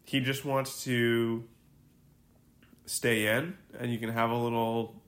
he 0.07 0.21
just 0.21 0.45
wants 0.45 0.85
to 0.85 1.45
stay 2.87 3.27
in 3.27 3.57
and 3.79 3.93
you 3.93 3.99
can 3.99 4.11
have 4.11 4.31
a 4.31 4.37
little 4.37 5.03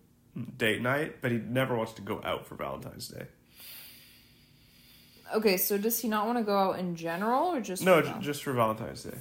date 0.56 0.82
night, 0.82 1.20
but 1.20 1.30
he 1.30 1.38
never 1.38 1.76
wants 1.76 1.92
to 1.94 2.02
go 2.02 2.20
out 2.24 2.46
for 2.46 2.56
Valentine's 2.56 3.08
Day. 3.08 3.26
Okay, 5.34 5.56
so 5.56 5.78
does 5.78 5.98
he 6.00 6.08
not 6.08 6.26
want 6.26 6.38
to 6.38 6.44
go 6.44 6.56
out 6.56 6.78
in 6.78 6.96
general, 6.96 7.54
or 7.54 7.60
just 7.60 7.82
No, 7.82 8.00
for 8.00 8.08
j- 8.08 8.14
just 8.20 8.42
for 8.42 8.52
Valentine's 8.52 9.02
Day. 9.02 9.18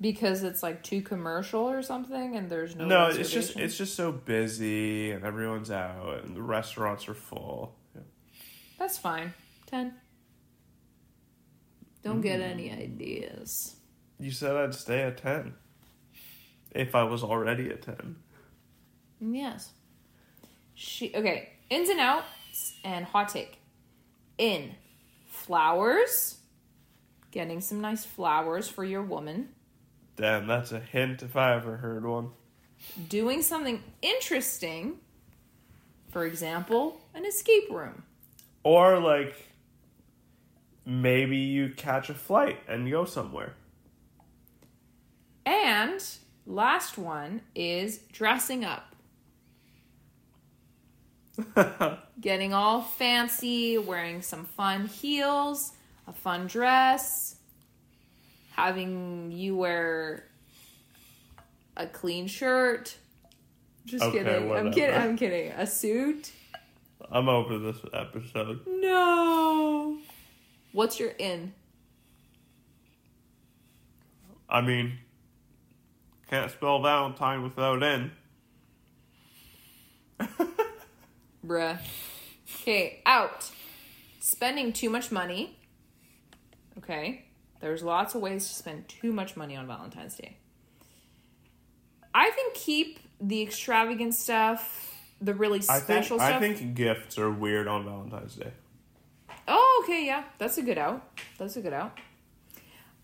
because 0.00 0.42
it's 0.42 0.62
like 0.62 0.82
too 0.82 1.02
commercial 1.02 1.60
or 1.60 1.82
something, 1.82 2.36
and 2.36 2.50
there's 2.50 2.74
no. 2.74 2.86
No, 2.86 3.06
it's 3.08 3.30
just 3.30 3.56
it's 3.56 3.76
just 3.76 3.94
so 3.94 4.10
busy 4.10 5.10
and 5.10 5.24
everyone's 5.24 5.70
out 5.70 6.24
and 6.24 6.36
the 6.36 6.42
restaurants 6.42 7.08
are 7.08 7.14
full. 7.14 7.76
Yeah. 7.94 8.02
That's 8.78 8.98
fine. 8.98 9.34
10. 9.66 9.94
Don't 12.02 12.20
get 12.20 12.40
mm-hmm. 12.40 12.50
any 12.50 12.72
ideas. 12.72 13.76
You 14.22 14.30
said 14.30 14.54
I'd 14.54 14.72
stay 14.72 15.02
at 15.02 15.16
10. 15.16 15.52
If 16.70 16.94
I 16.94 17.02
was 17.02 17.24
already 17.24 17.70
at 17.70 17.82
10. 17.82 18.14
Yes. 19.20 19.72
She 20.74 21.12
okay. 21.12 21.50
Ins 21.70 21.88
and 21.88 21.98
outs 21.98 22.74
and 22.84 23.04
hot 23.04 23.30
take. 23.30 23.58
In 24.38 24.76
flowers. 25.26 26.38
Getting 27.32 27.60
some 27.60 27.80
nice 27.80 28.04
flowers 28.04 28.68
for 28.68 28.84
your 28.84 29.02
woman. 29.02 29.48
Damn, 30.14 30.46
that's 30.46 30.70
a 30.70 30.78
hint 30.78 31.24
if 31.24 31.34
I 31.34 31.56
ever 31.56 31.78
heard 31.78 32.06
one. 32.06 32.30
Doing 33.08 33.42
something 33.42 33.82
interesting. 34.02 34.98
For 36.10 36.26
example, 36.26 37.00
an 37.12 37.26
escape 37.26 37.68
room. 37.70 38.04
Or 38.62 39.00
like 39.00 39.34
maybe 40.86 41.38
you 41.38 41.70
catch 41.70 42.08
a 42.08 42.14
flight 42.14 42.60
and 42.68 42.88
go 42.88 43.04
somewhere. 43.04 43.54
And 45.44 46.02
last 46.46 46.98
one 46.98 47.42
is 47.54 47.98
dressing 48.12 48.64
up. 48.64 48.94
Getting 52.20 52.52
all 52.52 52.82
fancy, 52.82 53.78
wearing 53.78 54.22
some 54.22 54.44
fun 54.44 54.86
heels, 54.86 55.72
a 56.06 56.12
fun 56.12 56.46
dress, 56.46 57.36
having 58.50 59.32
you 59.32 59.56
wear 59.56 60.24
a 61.76 61.86
clean 61.86 62.26
shirt. 62.26 62.96
Just 63.86 64.04
Okay, 64.04 64.18
kidding. 64.18 64.52
I'm 64.52 64.72
kidding. 64.72 64.94
I'm 64.94 65.16
kidding. 65.16 65.50
A 65.52 65.66
suit? 65.66 66.30
I'm 67.10 67.28
over 67.28 67.58
this 67.58 67.78
episode. 67.92 68.60
No. 68.66 69.98
What's 70.72 71.00
your 71.00 71.10
in? 71.18 71.52
I 74.48 74.60
mean, 74.60 74.98
can't 76.32 76.50
spell 76.50 76.80
Valentine 76.80 77.42
without 77.42 77.82
N. 77.82 78.10
Bruh. 81.46 81.78
Okay, 82.60 83.02
out. 83.04 83.50
Spending 84.20 84.72
too 84.72 84.88
much 84.88 85.12
money. 85.12 85.58
Okay. 86.78 87.26
There's 87.60 87.82
lots 87.82 88.14
of 88.14 88.22
ways 88.22 88.48
to 88.48 88.54
spend 88.54 88.88
too 88.88 89.12
much 89.12 89.36
money 89.36 89.56
on 89.56 89.66
Valentine's 89.66 90.16
Day. 90.16 90.38
I 92.14 92.30
think 92.30 92.54
keep 92.54 92.98
the 93.20 93.42
extravagant 93.42 94.14
stuff, 94.14 94.96
the 95.20 95.34
really 95.34 95.58
I 95.68 95.80
think 95.80 96.04
special 96.04 96.18
I 96.18 96.38
think 96.40 96.74
gifts 96.74 97.18
are 97.18 97.30
weird 97.30 97.68
on 97.68 97.84
Valentine's 97.84 98.36
Day. 98.36 98.52
Oh, 99.46 99.82
okay, 99.84 100.06
yeah. 100.06 100.24
That's 100.38 100.56
a 100.56 100.62
good 100.62 100.78
out. 100.78 101.02
That's 101.36 101.56
a 101.56 101.60
good 101.60 101.74
out. 101.74 101.98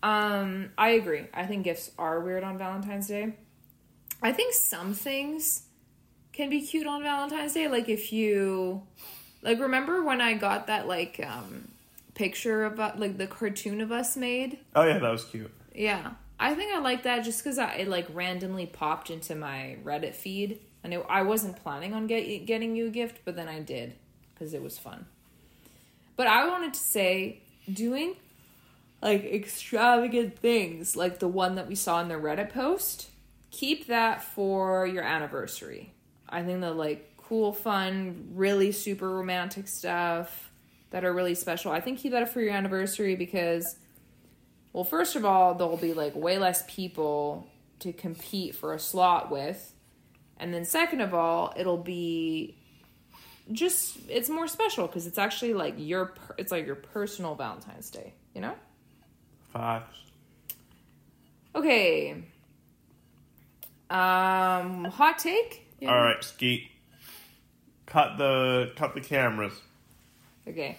Um, 0.01 0.71
I 0.77 0.91
agree. 0.91 1.25
I 1.33 1.45
think 1.45 1.65
gifts 1.65 1.91
are 1.97 2.19
weird 2.19 2.43
on 2.43 2.57
Valentine's 2.57 3.07
Day. 3.07 3.33
I 4.21 4.31
think 4.31 4.53
some 4.53 4.93
things 4.93 5.63
can 6.31 6.49
be 6.49 6.61
cute 6.61 6.87
on 6.87 7.03
Valentine's 7.03 7.53
Day. 7.53 7.67
Like 7.67 7.89
if 7.89 8.13
you 8.13 8.83
like 9.41 9.59
remember 9.59 10.03
when 10.03 10.21
I 10.21 10.33
got 10.33 10.67
that 10.67 10.87
like 10.87 11.19
um 11.25 11.69
picture 12.13 12.65
of 12.65 12.79
uh, 12.79 12.93
like 12.97 13.17
the 13.17 13.27
cartoon 13.27 13.81
of 13.81 13.91
us 13.91 14.17
made? 14.17 14.59
Oh 14.75 14.83
yeah, 14.83 14.99
that 14.99 15.11
was 15.11 15.25
cute. 15.25 15.51
Yeah. 15.73 16.11
I 16.39 16.53
think 16.53 16.73
I 16.73 16.79
like 16.79 17.03
that 17.03 17.25
just 17.25 17.43
because 17.43 17.57
it 17.57 17.87
like 17.87 18.07
randomly 18.13 18.65
popped 18.65 19.09
into 19.09 19.35
my 19.35 19.77
Reddit 19.83 20.15
feed, 20.15 20.61
and 20.83 20.93
it, 20.93 21.05
I 21.09 21.23
wasn't 21.23 21.61
planning 21.61 21.93
on 21.93 22.07
get, 22.07 22.45
getting 22.45 22.75
you 22.75 22.87
a 22.87 22.89
gift, 22.89 23.19
but 23.25 23.35
then 23.35 23.49
I 23.49 23.59
did 23.59 23.95
because 24.33 24.53
it 24.53 24.63
was 24.63 24.77
fun. 24.77 25.05
But 26.15 26.27
I 26.27 26.47
wanted 26.47 26.73
to 26.73 26.79
say 26.79 27.41
doing 27.71 28.15
like 29.01 29.23
extravagant 29.23 30.37
things, 30.37 30.95
like 30.95 31.19
the 31.19 31.27
one 31.27 31.55
that 31.55 31.67
we 31.67 31.75
saw 31.75 32.01
in 32.01 32.07
the 32.07 32.15
Reddit 32.15 32.51
post. 32.51 33.09
Keep 33.51 33.87
that 33.87 34.23
for 34.23 34.85
your 34.85 35.03
anniversary. 35.03 35.93
I 36.27 36.43
think 36.43 36.61
the 36.61 36.71
like 36.71 37.17
cool, 37.17 37.53
fun, 37.53 38.29
really 38.33 38.71
super 38.71 39.09
romantic 39.09 39.67
stuff 39.67 40.51
that 40.91 41.05
are 41.05 41.13
really 41.13 41.35
special. 41.35 41.71
I 41.71 41.81
think 41.81 41.99
keep 41.99 42.11
that 42.11 42.29
for 42.29 42.41
your 42.41 42.53
anniversary 42.53 43.15
because 43.15 43.77
well, 44.73 44.83
first 44.83 45.15
of 45.15 45.25
all, 45.25 45.55
there'll 45.55 45.77
be 45.77 45.93
like 45.93 46.15
way 46.15 46.37
less 46.37 46.63
people 46.67 47.47
to 47.79 47.93
compete 47.93 48.55
for 48.55 48.73
a 48.73 48.79
slot 48.79 49.31
with. 49.31 49.73
And 50.37 50.53
then 50.53 50.65
second 50.65 51.01
of 51.01 51.13
all, 51.13 51.53
it'll 51.57 51.77
be 51.77 52.55
just 53.51 53.97
it's 54.07 54.29
more 54.29 54.47
special 54.47 54.85
because 54.85 55.07
it's 55.07 55.17
actually 55.17 55.53
like 55.53 55.73
your 55.77 56.13
it's 56.37 56.51
like 56.51 56.65
your 56.65 56.75
personal 56.75 57.35
Valentine's 57.35 57.89
Day, 57.89 58.13
you 58.35 58.41
know? 58.41 58.53
Facts. 59.53 59.97
Okay. 61.55 62.23
Um 63.89 64.85
hot 64.85 65.17
take? 65.19 65.65
Yeah. 65.79 65.89
All 65.95 66.01
right, 66.01 66.23
Skeet. 66.23 66.67
Cut 67.85 68.17
the 68.17 68.71
cut 68.75 68.93
the 68.93 69.01
cameras. 69.01 69.53
Okay. 70.47 70.77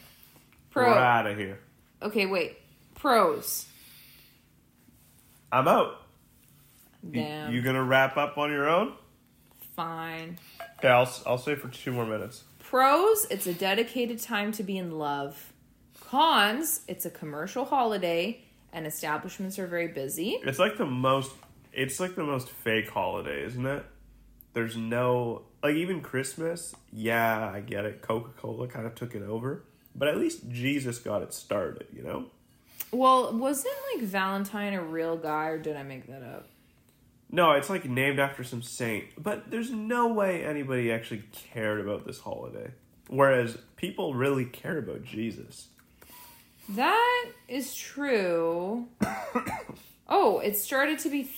Pro. 0.70 0.86
We're 0.86 0.94
out 0.98 1.26
of 1.26 1.36
here. 1.36 1.58
Okay, 2.02 2.26
wait. 2.26 2.56
Pros. 2.94 3.66
I'm 5.50 5.66
out. 5.66 5.96
You- 7.02 7.12
Damn. 7.12 7.52
You, 7.52 7.62
gonna 7.62 7.82
wrap 7.82 8.16
up 8.16 8.38
on 8.38 8.50
your 8.50 8.68
own? 8.68 8.92
Fine. 9.74 10.38
Okay, 10.78 10.88
I'll 10.88 11.10
I'll 11.26 11.38
stay 11.38 11.54
for 11.56 11.68
two 11.68 11.90
more 11.92 12.06
minutes. 12.06 12.44
Pros, 12.60 13.26
it's 13.30 13.46
a 13.48 13.54
dedicated 13.54 14.20
time 14.20 14.52
to 14.52 14.62
be 14.62 14.78
in 14.78 14.92
love. 14.98 15.52
Cons, 16.00 16.82
it's 16.86 17.04
a 17.06 17.10
commercial 17.10 17.64
holiday 17.64 18.44
and 18.72 18.86
establishments 18.86 19.58
are 19.58 19.66
very 19.66 19.88
busy. 19.88 20.38
It's 20.42 20.58
like 20.58 20.76
the 20.76 20.86
most. 20.86 21.32
It's 21.72 22.00
like 22.00 22.14
the 22.14 22.24
most 22.24 22.48
fake 22.48 22.90
holiday, 22.90 23.44
isn't 23.44 23.66
it? 23.66 23.84
There's 24.52 24.76
no 24.76 25.42
like 25.62 25.74
even 25.74 26.00
Christmas. 26.00 26.74
Yeah, 26.92 27.50
I 27.52 27.60
get 27.60 27.84
it. 27.84 28.02
Coca 28.02 28.30
Cola 28.36 28.66
kind 28.68 28.86
of 28.86 28.94
took 28.94 29.14
it 29.14 29.22
over, 29.22 29.64
but 29.94 30.08
at 30.08 30.16
least 30.16 30.48
Jesus 30.48 30.98
got 30.98 31.22
it 31.22 31.32
started. 31.32 31.86
You 31.92 32.02
know. 32.02 32.26
Well, 32.92 33.36
wasn't 33.36 33.74
like 33.94 34.04
Valentine 34.04 34.74
a 34.74 34.82
real 34.82 35.16
guy 35.16 35.46
or 35.46 35.58
did 35.58 35.76
I 35.76 35.84
make 35.84 36.08
that 36.08 36.22
up? 36.22 36.48
No, 37.32 37.52
it's 37.52 37.70
like 37.70 37.84
named 37.84 38.18
after 38.18 38.42
some 38.42 38.62
saint, 38.62 39.04
but 39.16 39.50
there's 39.50 39.70
no 39.70 40.08
way 40.08 40.44
anybody 40.44 40.90
actually 40.90 41.22
cared 41.32 41.80
about 41.80 42.04
this 42.04 42.18
holiday. 42.18 42.72
Whereas 43.08 43.56
people 43.76 44.14
really 44.14 44.44
care 44.44 44.78
about 44.78 45.04
Jesus. 45.04 45.68
That 46.70 47.26
is 47.48 47.74
true. 47.74 48.86
oh, 50.08 50.38
it 50.38 50.56
started 50.56 50.98
to 51.00 51.08
be 51.10 51.30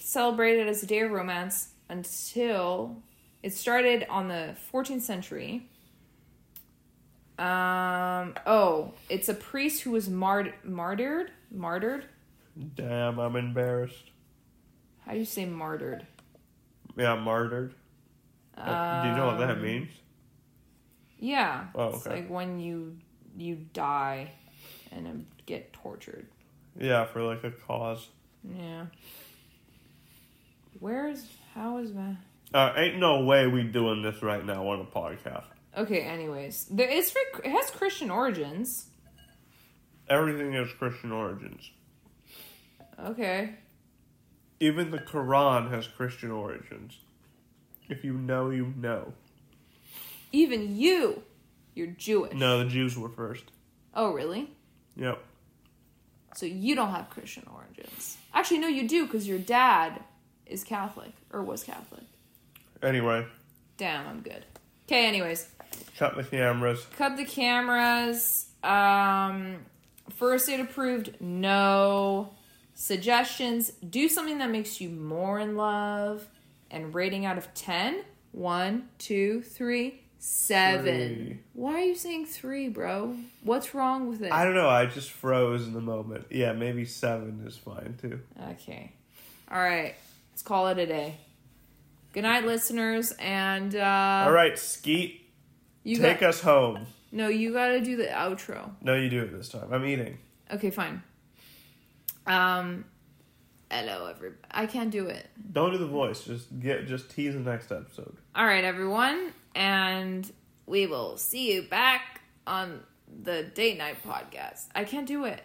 celebrated 0.00 0.68
as 0.68 0.82
a 0.82 0.86
day 0.86 1.00
of 1.00 1.10
romance 1.10 1.68
until 1.88 3.02
it 3.42 3.54
started 3.54 4.06
on 4.10 4.28
the 4.28 4.56
14th 4.72 5.00
century. 5.02 5.68
Um, 7.38 8.34
oh, 8.46 8.92
it's 9.08 9.28
a 9.28 9.34
priest 9.34 9.82
who 9.82 9.90
was 9.92 10.08
mart- 10.08 10.64
martyred, 10.64 11.30
martyred. 11.50 12.04
Damn, 12.76 13.18
I'm 13.18 13.36
embarrassed. 13.36 14.10
How 15.04 15.12
do 15.12 15.18
you 15.18 15.24
say 15.24 15.44
martyred? 15.44 16.06
Yeah, 16.96 17.16
martyred. 17.16 17.74
Uh, 18.56 19.02
Do 19.02 19.08
you 19.08 19.16
know 19.16 19.26
what 19.26 19.38
that 19.38 19.50
Um, 19.56 19.62
means? 19.62 19.90
Yeah, 21.18 21.66
Oh, 21.74 21.88
it's 21.88 22.06
okay. 22.06 22.16
like 22.20 22.28
when 22.30 22.60
you 22.60 22.98
you 23.36 23.56
die 23.72 24.30
and 24.94 25.26
get 25.46 25.72
tortured. 25.72 26.26
Yeah, 26.78 27.04
for 27.04 27.22
like 27.22 27.44
a 27.44 27.50
cause. 27.50 28.08
Yeah. 28.42 28.86
Where's 30.80 31.26
how 31.54 31.78
is 31.78 31.92
that? 31.94 32.16
Uh, 32.52 32.72
ain't 32.76 32.98
no 32.98 33.24
way 33.24 33.46
we 33.46 33.64
doing 33.64 34.02
this 34.02 34.22
right 34.22 34.44
now 34.44 34.68
on 34.68 34.80
a 34.80 34.84
podcast. 34.84 35.44
Okay, 35.76 36.02
anyways, 36.02 36.66
there 36.70 36.88
is 36.88 37.10
for 37.10 37.20
it 37.42 37.50
has 37.50 37.70
Christian 37.70 38.10
origins. 38.10 38.86
Everything 40.08 40.52
has 40.52 40.68
Christian 40.72 41.10
origins. 41.12 41.70
Okay. 43.02 43.54
Even 44.60 44.90
the 44.90 44.98
Quran 44.98 45.70
has 45.70 45.86
Christian 45.86 46.30
origins. 46.30 46.98
If 47.88 48.04
you 48.04 48.14
know, 48.14 48.50
you 48.50 48.72
know. 48.76 49.14
Even 50.32 50.76
you, 50.76 51.22
you're 51.74 51.88
Jewish. 51.88 52.34
No, 52.34 52.58
the 52.58 52.66
Jews 52.66 52.96
were 52.96 53.08
first. 53.08 53.44
Oh, 53.94 54.12
really? 54.12 54.50
Yep. 54.96 55.22
So 56.36 56.46
you 56.46 56.74
don't 56.74 56.90
have 56.90 57.10
Christian 57.10 57.44
origins. 57.54 58.16
Actually, 58.32 58.58
no, 58.58 58.68
you 58.68 58.88
do 58.88 59.06
because 59.06 59.26
your 59.28 59.38
dad 59.38 60.02
is 60.46 60.64
Catholic 60.64 61.12
or 61.32 61.42
was 61.42 61.62
Catholic. 61.64 62.02
Anyway, 62.82 63.26
Damn, 63.76 64.06
I'm 64.06 64.20
good. 64.20 64.44
Okay, 64.86 65.06
anyways, 65.06 65.48
cut 65.96 66.16
the 66.16 66.22
cameras. 66.22 66.86
cut 66.96 67.16
the 67.16 67.24
cameras. 67.24 68.46
Um, 68.62 69.56
first 70.10 70.48
aid 70.48 70.60
approved. 70.60 71.16
No 71.20 72.30
suggestions. 72.74 73.70
Do 73.70 74.08
something 74.08 74.38
that 74.38 74.50
makes 74.50 74.80
you 74.80 74.90
more 74.90 75.40
in 75.40 75.56
love. 75.56 76.28
And 76.70 76.94
rating 76.94 77.24
out 77.24 77.38
of 77.38 77.52
10 77.54 78.02
1, 78.32 78.88
2, 78.98 79.42
3, 79.42 80.00
seven. 80.24 81.14
Three. 81.14 81.38
Why 81.52 81.74
are 81.74 81.84
you 81.84 81.94
saying 81.94 82.26
three, 82.26 82.68
bro? 82.68 83.16
What's 83.42 83.74
wrong 83.74 84.08
with 84.08 84.22
it? 84.22 84.32
I 84.32 84.44
don't 84.44 84.54
know. 84.54 84.68
I 84.68 84.86
just 84.86 85.10
froze 85.10 85.66
in 85.66 85.74
the 85.74 85.80
moment. 85.80 86.26
Yeah, 86.30 86.52
maybe 86.52 86.84
seven 86.86 87.44
is 87.46 87.56
fine 87.56 87.96
too. 88.00 88.20
Okay. 88.52 88.92
All 89.50 89.58
right. 89.60 89.94
Let's 90.32 90.42
call 90.42 90.68
it 90.68 90.78
a 90.78 90.86
day. 90.86 91.16
Good 92.14 92.22
night, 92.22 92.44
listeners. 92.46 93.12
And 93.18 93.74
uh, 93.76 94.24
All 94.26 94.32
right, 94.32 94.58
Skeet, 94.58 95.28
you 95.82 95.96
take 95.98 96.20
got, 96.20 96.30
us 96.30 96.40
home. 96.40 96.86
no, 97.12 97.28
you 97.28 97.52
got 97.52 97.68
to 97.68 97.80
do 97.80 97.96
the 97.96 98.04
outro. 98.04 98.70
No, 98.80 98.94
you 98.94 99.10
do 99.10 99.22
it 99.22 99.32
this 99.36 99.48
time. 99.50 99.72
I'm 99.72 99.84
eating. 99.84 100.18
Okay, 100.52 100.70
fine. 100.70 101.02
Um, 102.26 102.84
hello, 103.70 104.06
everybody. 104.06 104.40
I 104.50 104.66
can't 104.66 104.90
do 104.90 105.06
it. 105.06 105.26
Don't 105.52 105.72
do 105.72 105.78
the 105.78 105.86
voice. 105.86 106.24
Just 106.24 106.58
get 106.60 106.86
just 106.86 107.10
tease 107.10 107.34
the 107.34 107.40
next 107.40 107.70
episode. 107.70 108.16
All 108.34 108.46
right, 108.46 108.64
everyone, 108.64 109.32
and 109.54 110.30
we 110.66 110.86
will 110.86 111.16
see 111.16 111.52
you 111.52 111.62
back 111.62 112.20
on 112.46 112.80
the 113.22 113.42
date 113.42 113.78
night 113.78 113.96
podcast. 114.06 114.66
I 114.74 114.84
can't 114.84 115.06
do 115.06 115.24
it 115.24 115.42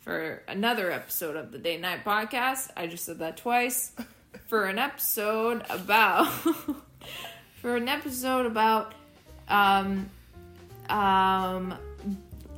for 0.00 0.42
another 0.48 0.90
episode 0.90 1.36
of 1.36 1.52
the 1.52 1.58
date 1.58 1.80
night 1.80 2.04
podcast. 2.04 2.70
I 2.76 2.86
just 2.86 3.04
said 3.04 3.18
that 3.18 3.36
twice. 3.36 3.92
For 4.46 4.66
an 4.66 4.78
episode 4.78 5.64
about 5.70 6.28
for 7.62 7.74
an 7.74 7.88
episode 7.88 8.46
about 8.46 8.94
um 9.48 10.08
um 10.88 11.74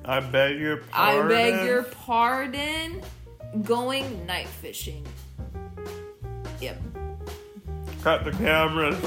I 0.04 0.20
beg 0.20 0.58
your 0.58 0.82
I 0.92 1.26
beg 1.26 1.64
your 1.64 1.84
pardon 1.84 3.00
going 3.62 4.26
night 4.26 4.48
fishing. 4.48 5.06
Yep. 6.60 6.78
Cut 8.02 8.24
the 8.24 8.32
cameras. 8.32 8.98